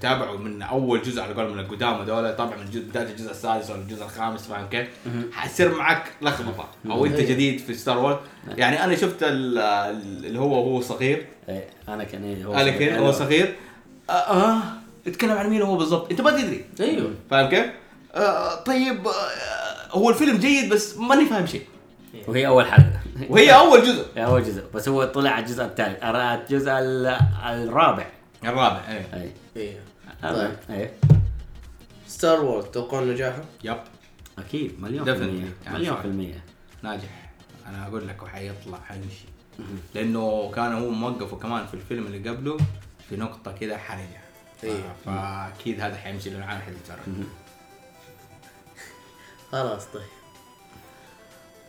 تابعوا 0.01 0.38
من 0.38 0.62
أول 0.62 1.03
جزء 1.03 1.22
على 1.22 1.35
قول 1.35 1.51
من 1.53 1.59
القدام 1.59 1.94
هذول 1.94 2.37
طبعا 2.37 2.57
من 2.57 2.64
بداية 2.81 3.07
الجزء 3.07 3.31
السادس 3.31 3.70
ولا 3.70 3.81
الجزء 3.81 4.05
الخامس 4.05 4.46
فاهم 4.46 4.66
كيف؟ 4.66 4.88
حيصير 5.33 5.75
معك 5.75 6.05
لخبطة. 6.22 6.68
أو 6.90 7.07
أنت 7.07 7.14
أيوه. 7.16 7.31
جديد 7.31 7.59
في 7.61 7.75
Star 7.75 7.99
Wars 7.99 8.17
يعني 8.49 8.85
أنا 8.85 8.96
شفت 8.96 9.22
ال- 9.22 9.59
ال- 9.59 10.27
اللي 10.27 10.38
هو 10.38 10.55
هو 10.55 10.81
صغير. 10.81 11.27
إيه 11.49 11.64
أنا 11.88 12.05
كان 12.05 12.25
إيه 12.25 12.44
هو 12.44 12.61
أناكين 12.61 12.97
هو 12.96 13.12
صغير. 13.12 13.55
آه, 14.11 14.12
آه 14.12 14.59
اتكلم 15.07 15.33
عن 15.33 15.51
مين 15.51 15.62
هو 15.62 15.77
بالضبط؟ 15.77 16.11
أنت 16.11 16.20
ما 16.20 16.31
تدري. 16.31 16.64
أيوه. 16.81 17.11
فاهم 17.31 17.49
كيف؟ 17.51 17.66
آه 18.14 18.55
طيب 18.62 19.07
آه 19.07 19.12
هو 19.90 20.11
الفيلم 20.11 20.37
جيد 20.37 20.68
بس 20.72 20.96
ماني 20.96 21.27
فاهم 21.27 21.46
شيء. 21.46 21.62
وهي 22.29 22.46
أول 22.46 22.66
حلقة. 22.66 23.01
وهي 23.29 23.55
أول 23.55 23.83
جزء. 23.83 24.05
أول 24.16 24.44
جزء 24.44 24.62
بس 24.75 24.88
هو 24.88 25.05
طلع 25.05 25.38
الجزء 25.38 25.64
الثالث 25.64 25.99
الجزء 26.05 26.70
ال- 26.72 27.18
الرابع. 27.44 28.07
الرابع 28.47 28.89
إيه. 28.89 29.09
أي. 29.15 29.31
أيوه 29.57 29.81
طيب 30.23 30.33
طيب. 30.35 30.57
إيه. 30.71 30.93
Star 32.09 32.45
Wars 32.45 32.65
توقعون 32.65 33.11
نجاحه؟ 33.11 33.43
Yep. 33.65 33.77
أكيد 34.39 34.81
مليون 34.81 35.05
في. 35.05 35.11
المية. 35.13 35.53
يعني 35.65 35.79
مليون. 35.79 35.97
في 36.01 36.05
المية. 36.05 36.45
ناجح. 36.83 37.31
أنا 37.67 37.87
أقول 37.87 38.09
لك 38.09 38.23
وحيطلع 38.23 38.79
حيمشي. 38.81 39.25
لأنه 39.95 40.51
كان 40.55 40.73
هو 40.73 40.91
موقفه 40.91 41.37
كمان 41.37 41.67
في 41.67 41.75
الفيلم 41.75 42.07
اللي 42.07 42.29
قبله 42.31 42.57
في 43.09 43.17
نقطة 43.17 43.53
كده 43.53 43.79
حرجة. 43.79 44.21
ف- 44.63 44.65
إيه. 44.65 44.95
فأكيد 45.05 45.81
هذا 45.81 45.97
حيمشي 45.97 46.31
لأنه 46.31 46.45
عامل 46.45 46.63
حيتفرج 46.63 46.99
خلاص 49.53 49.85
طيب. 49.87 50.03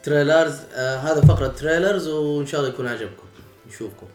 تريلرز 0.04 0.60
آه 0.74 0.98
هذا 0.98 1.22
فقرة 1.22 1.48
تريلرز 1.48 2.08
وإن 2.08 2.46
شاء 2.46 2.62
الله 2.62 2.74
يكون 2.74 2.88
عجبكم. 2.88 3.28
نشوفكم. 3.68 4.08